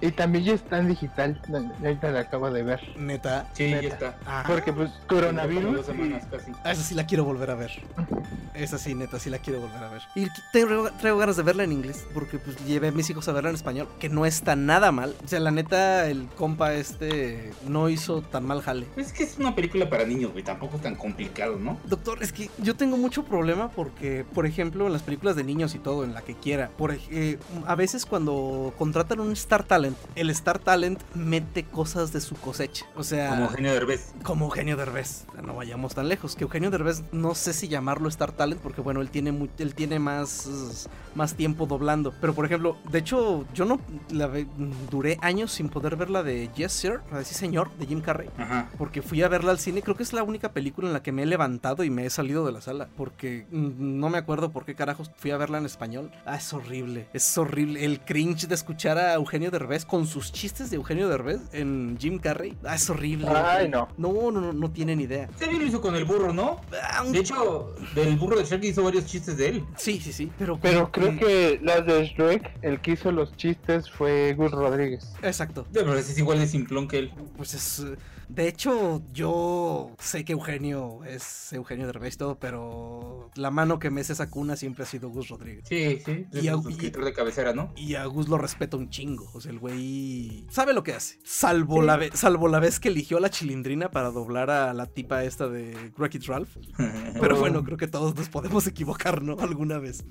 [0.00, 1.40] Y también ya está en digital.
[1.82, 2.80] Ahorita la acabo de ver.
[2.96, 3.48] Neta.
[3.52, 3.94] Sí, ya Neta.
[3.94, 4.16] está.
[4.26, 5.76] Ah, Porque pues coronavirus.
[5.76, 6.52] dos semanas casi.
[6.64, 7.70] Ah, esa sí la quiero volver a ver.
[8.54, 10.02] Esa sí, neta, sí la quiero volver a ver.
[10.16, 13.32] Y traigo, traigo ganas de verla en inglés, porque pues llevé a mis hijos a
[13.32, 15.14] verla en español, que no está nada mal.
[15.24, 18.86] O sea, la neta, el compa este no hizo tan mal jale.
[18.96, 20.42] Es que es una película para niños, güey.
[20.42, 21.78] Tampoco es tan complicado, ¿no?
[21.84, 25.76] Doctor, es que yo tengo mucho problema porque, por ejemplo, en las películas de niños
[25.76, 29.87] y todo, en la que quiera, por, eh, a veces cuando contratan un Star Talent,
[30.14, 32.86] el Star Talent mete cosas de su cosecha.
[32.96, 34.12] O sea, Como Eugenio Derbez.
[34.22, 35.26] como Eugenio Derbez.
[35.44, 36.34] No vayamos tan lejos.
[36.36, 39.98] Que Eugenio Derbez, no sé si llamarlo Star Talent, porque bueno, él tiene, él tiene
[39.98, 42.12] más, más tiempo doblando.
[42.20, 44.46] Pero por ejemplo, de hecho, yo no la ve-
[44.90, 48.00] duré años sin poder ver la de Yes Sir, la de Sí Señor, de Jim
[48.00, 48.28] Carrey.
[48.38, 48.68] Ajá.
[48.78, 51.12] Porque fui a verla al cine, creo que es la única película en la que
[51.12, 52.88] me he levantado y me he salido de la sala.
[52.96, 56.10] Porque no me acuerdo por qué carajos fui a verla en español.
[56.26, 57.84] Ah, es horrible, es horrible.
[57.84, 62.18] El cringe de escuchar a Eugenio Derbez con sus chistes de Eugenio Derbez en Jim
[62.18, 62.56] Carrey.
[62.64, 63.28] Ah, es horrible.
[63.28, 63.88] Ay, no.
[63.96, 65.28] No, no, no, no tienen idea.
[65.38, 66.60] También lo hizo con el burro, ¿no?
[66.82, 69.64] Ah, un- De hecho, del burro de Shrek hizo varios chistes de él.
[69.76, 70.30] Sí, sí, sí.
[70.38, 75.12] Pero, Pero creo que las de Shrek, el que hizo los chistes fue Gus Rodríguez.
[75.22, 75.66] Exacto.
[75.72, 77.12] Verdad, es igual de simplón que él.
[77.36, 77.84] Pues es.
[78.28, 83.90] De hecho, yo sé que Eugenio es Eugenio Derbez y todo, pero la mano que
[83.90, 85.64] mece esa cuna siempre ha sido Gus Rodríguez.
[85.68, 86.26] Sí, sí.
[86.32, 87.72] Es Y a- escritor de cabecera, ¿no?
[87.74, 89.30] Y a Gus lo respeto un chingo.
[89.32, 91.18] O sea, el güey sabe lo que hace.
[91.24, 94.86] Salvo, la, ve- salvo la vez que eligió a la chilindrina para doblar a la
[94.86, 96.56] tipa esta de Wreck-It Ralph.
[97.20, 99.36] Pero bueno, creo que todos nos podemos equivocar, ¿no?
[99.40, 100.04] Alguna vez.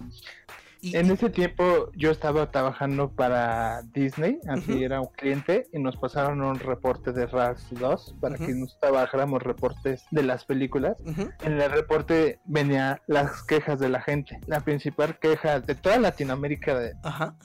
[0.81, 5.97] Y, En ese tiempo yo estaba trabajando para Disney, así era un cliente, y nos
[5.97, 10.97] pasaron un reporte de RAS 2 para que nos trabajáramos reportes de las películas.
[11.43, 14.39] En el reporte venía las quejas de la gente.
[14.47, 16.93] La principal queja de toda Latinoamérica de,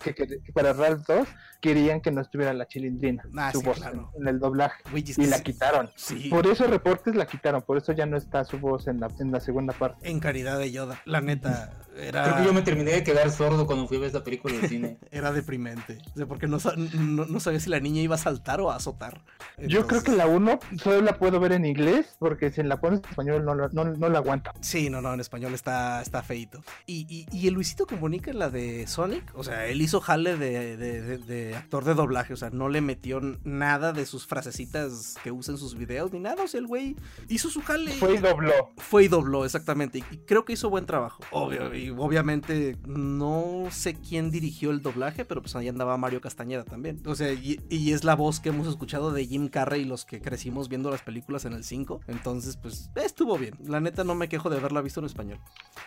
[0.04, 1.26] que- que para RAS 2
[1.62, 4.10] querían que no estuviera la chilindrina, Ah, su sí, voz claro.
[4.16, 4.82] en, en el doblaje.
[4.94, 5.88] Y la sí- quitaron.
[5.96, 6.28] Sí.
[6.28, 9.30] Por esos reportes la quitaron, por eso ya no está su voz en la, en
[9.32, 10.10] la segunda parte.
[10.10, 11.00] En caridad de Yoda.
[11.06, 12.24] La neta, era.
[12.24, 14.60] Creo que yo me terminé de quedar sordo cuando fui a ver esta película en
[14.64, 14.98] el cine.
[15.10, 15.98] Era deprimente.
[16.14, 16.58] O sea, porque no,
[16.98, 19.22] no, no sabía si la niña iba a saltar o a azotar.
[19.58, 23.00] Yo creo que la 1 solo la puedo ver en inglés porque si la pones
[23.00, 24.50] en español no, la- no, no la aguanto.
[24.60, 26.64] Sí, no, no, en español está, está feito.
[26.86, 30.36] Y, y, y el Luisito Comunica en la de Sonic, o sea, él hizo jale
[30.36, 34.26] de, de- de- de actor de doblaje, o sea, no le metió nada de sus
[34.26, 36.96] frasecitas que usa en sus videos ni nada, o sea, el güey
[37.28, 37.92] hizo su jale.
[37.92, 38.72] Fue y dobló.
[38.76, 39.98] Fue y dobló, exactamente.
[39.98, 41.22] Y, y creo que hizo buen trabajo.
[41.30, 46.64] Obvio, y obviamente no sé quién dirigió el doblaje, pero pues ahí andaba Mario Castañeda
[46.64, 47.02] también.
[47.06, 50.20] O sea, y, y es la voz que hemos escuchado de Jim Carrey los que
[50.20, 52.00] crecimos viendo las películas en el 5.
[52.08, 53.54] Entonces, pues estuvo bien.
[53.64, 55.38] La neta no me quejo de haberla visto en español.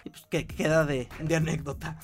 [0.04, 2.00] Y pues que queda de, de anécdota.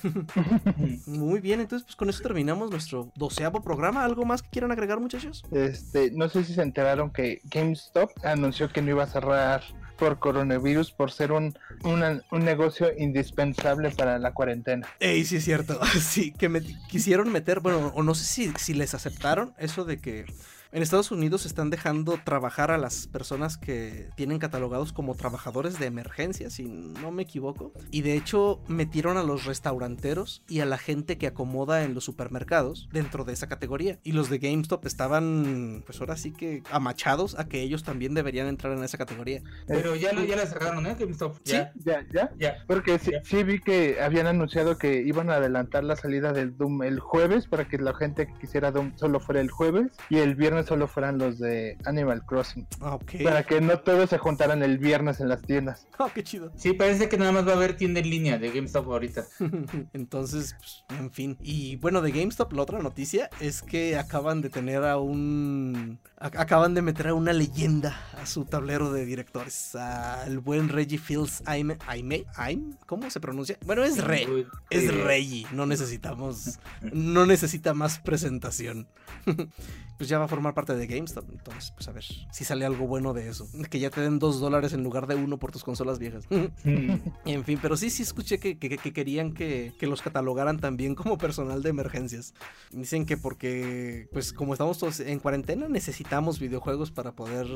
[1.06, 4.04] Muy bien, entonces pues con eso terminamos nuestro doceavo programa.
[4.04, 5.44] ¿Algo más que quieran agregar, muchachos?
[5.50, 9.62] Este, no sé si se enteraron que GameStop anunció que no iba a cerrar
[9.98, 14.88] por coronavirus por ser un, un negocio indispensable para la cuarentena.
[14.98, 15.78] Ey, sí es cierto.
[16.00, 19.98] Sí, que me quisieron meter, bueno, o no sé si, si les aceptaron eso de
[19.98, 20.24] que
[20.72, 25.86] en Estados Unidos están dejando trabajar a las personas que tienen catalogados como trabajadores de
[25.86, 27.72] emergencia, si no me equivoco.
[27.90, 32.04] Y de hecho metieron a los restauranteros y a la gente que acomoda en los
[32.04, 33.98] supermercados dentro de esa categoría.
[34.02, 38.46] Y los de GameStop estaban, pues ahora sí que amachados a que ellos también deberían
[38.48, 39.42] entrar en esa categoría.
[39.66, 40.96] Pero ya, la- ya la cerraron, ¿eh?
[40.98, 41.36] GameStop.
[41.44, 42.06] Ya, ¿Ya?
[42.12, 42.30] ¿Ya?
[42.38, 42.56] ya.
[42.66, 43.22] Porque sí, Ya.
[43.24, 47.46] sí vi que habían anunciado que iban a adelantar la salida del Doom el jueves
[47.46, 50.86] para que la gente que quisiera Doom solo fuera el jueves y el viernes solo
[50.88, 52.66] fueran los de Animal Crossing.
[52.80, 53.22] Ah, Ok.
[53.24, 55.86] Para que no todos se juntaran el viernes en las tiendas.
[55.98, 56.50] Ah, qué chido.
[56.56, 59.24] Sí, parece que nada más va a haber tienda en línea de GameStop ahorita.
[59.92, 61.36] Entonces, pues, en fin.
[61.40, 66.00] Y bueno, de GameStop, la otra noticia es que acaban de tener a un.
[66.22, 69.74] Acaban de meter a una leyenda a su tablero de directores.
[69.74, 71.76] Al buen Reggie Fields Aime.
[71.86, 72.24] Aime?
[72.36, 72.76] Aime?
[72.86, 73.58] ¿Cómo se pronuncia?
[73.66, 74.46] Bueno, es Rey.
[74.70, 74.92] Es.
[74.94, 75.46] Reggie.
[75.52, 76.58] No necesitamos.
[76.92, 78.86] No necesita más presentación.
[79.98, 81.24] pues ya va a formar parte de GameStop.
[81.30, 83.48] Entonces, pues a ver si sale algo bueno de eso.
[83.70, 86.24] Que ya te den dos dólares en lugar de uno por tus consolas viejas.
[86.64, 86.96] Mm.
[87.24, 90.94] En fin, pero sí, sí escuché que, que- que querían que, que los catalogaran también
[90.94, 92.34] como personal de emergencias.
[92.70, 97.46] Dicen que porque, pues como estamos todos en cuarentena, necesitamos videojuegos para poder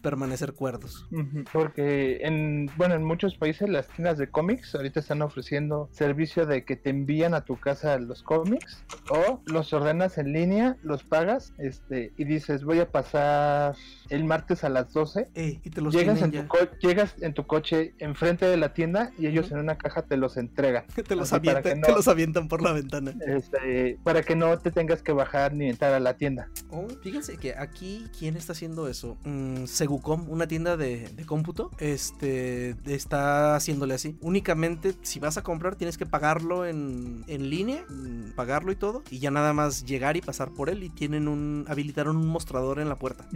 [0.00, 1.06] permanecer cuerdos.
[1.52, 6.64] Porque en, bueno, en muchos países las tiendas de cómics ahorita están ofreciendo servicio de
[6.64, 11.52] que te envían a tu casa los cómics o los ordenas en línea, los pagas,
[11.58, 13.76] este, y dices voy a pasar
[14.08, 15.28] el martes a las 12.
[15.34, 16.46] y te los llegas, en tu
[16.80, 20.36] llegas en tu coche enfrente de la tienda y ellos en una caja te los
[20.36, 20.84] entregan.
[21.08, 23.14] te, los avientan, te los avientan por la ventana.
[23.26, 26.48] Este, para que no te tengas que bajar ni entrar a la tienda.
[26.70, 29.16] Oh, fíjense que aquí, ¿quién está haciendo eso?
[29.24, 34.16] Mm, Segucom, una tienda de, cómputo, este, está haciéndole así.
[34.20, 39.18] Únicamente, si vas a comprar, tienes que pagarlo en, línea, mm, pagarlo y todo, y
[39.18, 42.88] ya nada más llegar y pasar por él y tienen un, habilitaron un mostrador en
[42.88, 43.26] la puerta.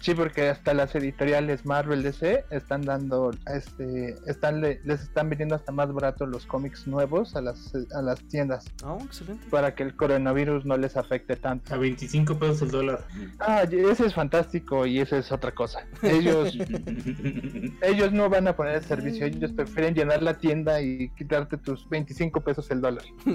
[0.00, 5.70] Sí, porque hasta las editoriales Marvel DC están dando, este, están, les están vendiendo hasta
[5.70, 8.64] más barato los cómics nuevos a las, a las tiendas.
[8.82, 9.44] Oh, excelente.
[9.50, 11.74] Para que el coronavirus no les afecte tanto.
[11.74, 13.06] A 25 pesos el dólar.
[13.38, 15.73] Ah, ese es fantástico y esa es otra cosa.
[16.02, 16.56] Ellos,
[17.82, 21.88] ellos no van a poner el servicio, ellos prefieren llenar la tienda y quitarte tus
[21.88, 23.04] 25 pesos el dólar.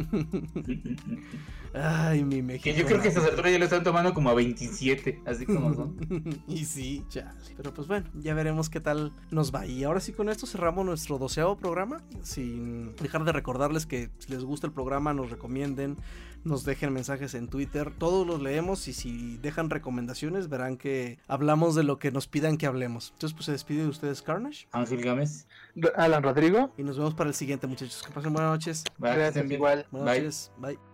[1.74, 2.76] Ay, mi México.
[2.76, 5.96] yo creo que estas alturas ya lo están tomando como a 27, así como son.
[6.48, 7.36] y sí, ya.
[7.58, 9.68] Pero pues bueno, ya veremos qué tal nos va.
[9.68, 12.02] Y ahora sí, con esto cerramos nuestro doceavo programa.
[12.24, 15.98] Sin dejar de recordarles que si les gusta el programa, nos recomienden,
[16.44, 17.92] nos dejen mensajes en Twitter.
[17.98, 22.58] Todos los leemos y si dejan recomendaciones, verán que hablamos de lo que nos pidan
[22.58, 23.12] que hablemos.
[23.14, 24.68] Entonces, pues se despide de ustedes, Carnage.
[24.72, 25.48] Ángel Gámez.
[25.96, 26.74] Alan Rodrigo.
[26.78, 28.04] Y nos vemos para el siguiente, muchachos.
[28.04, 28.84] Que pasen buenas noches.
[28.98, 29.86] Gracias, igual.
[29.92, 30.52] Buenas noches.
[30.58, 30.89] Bye.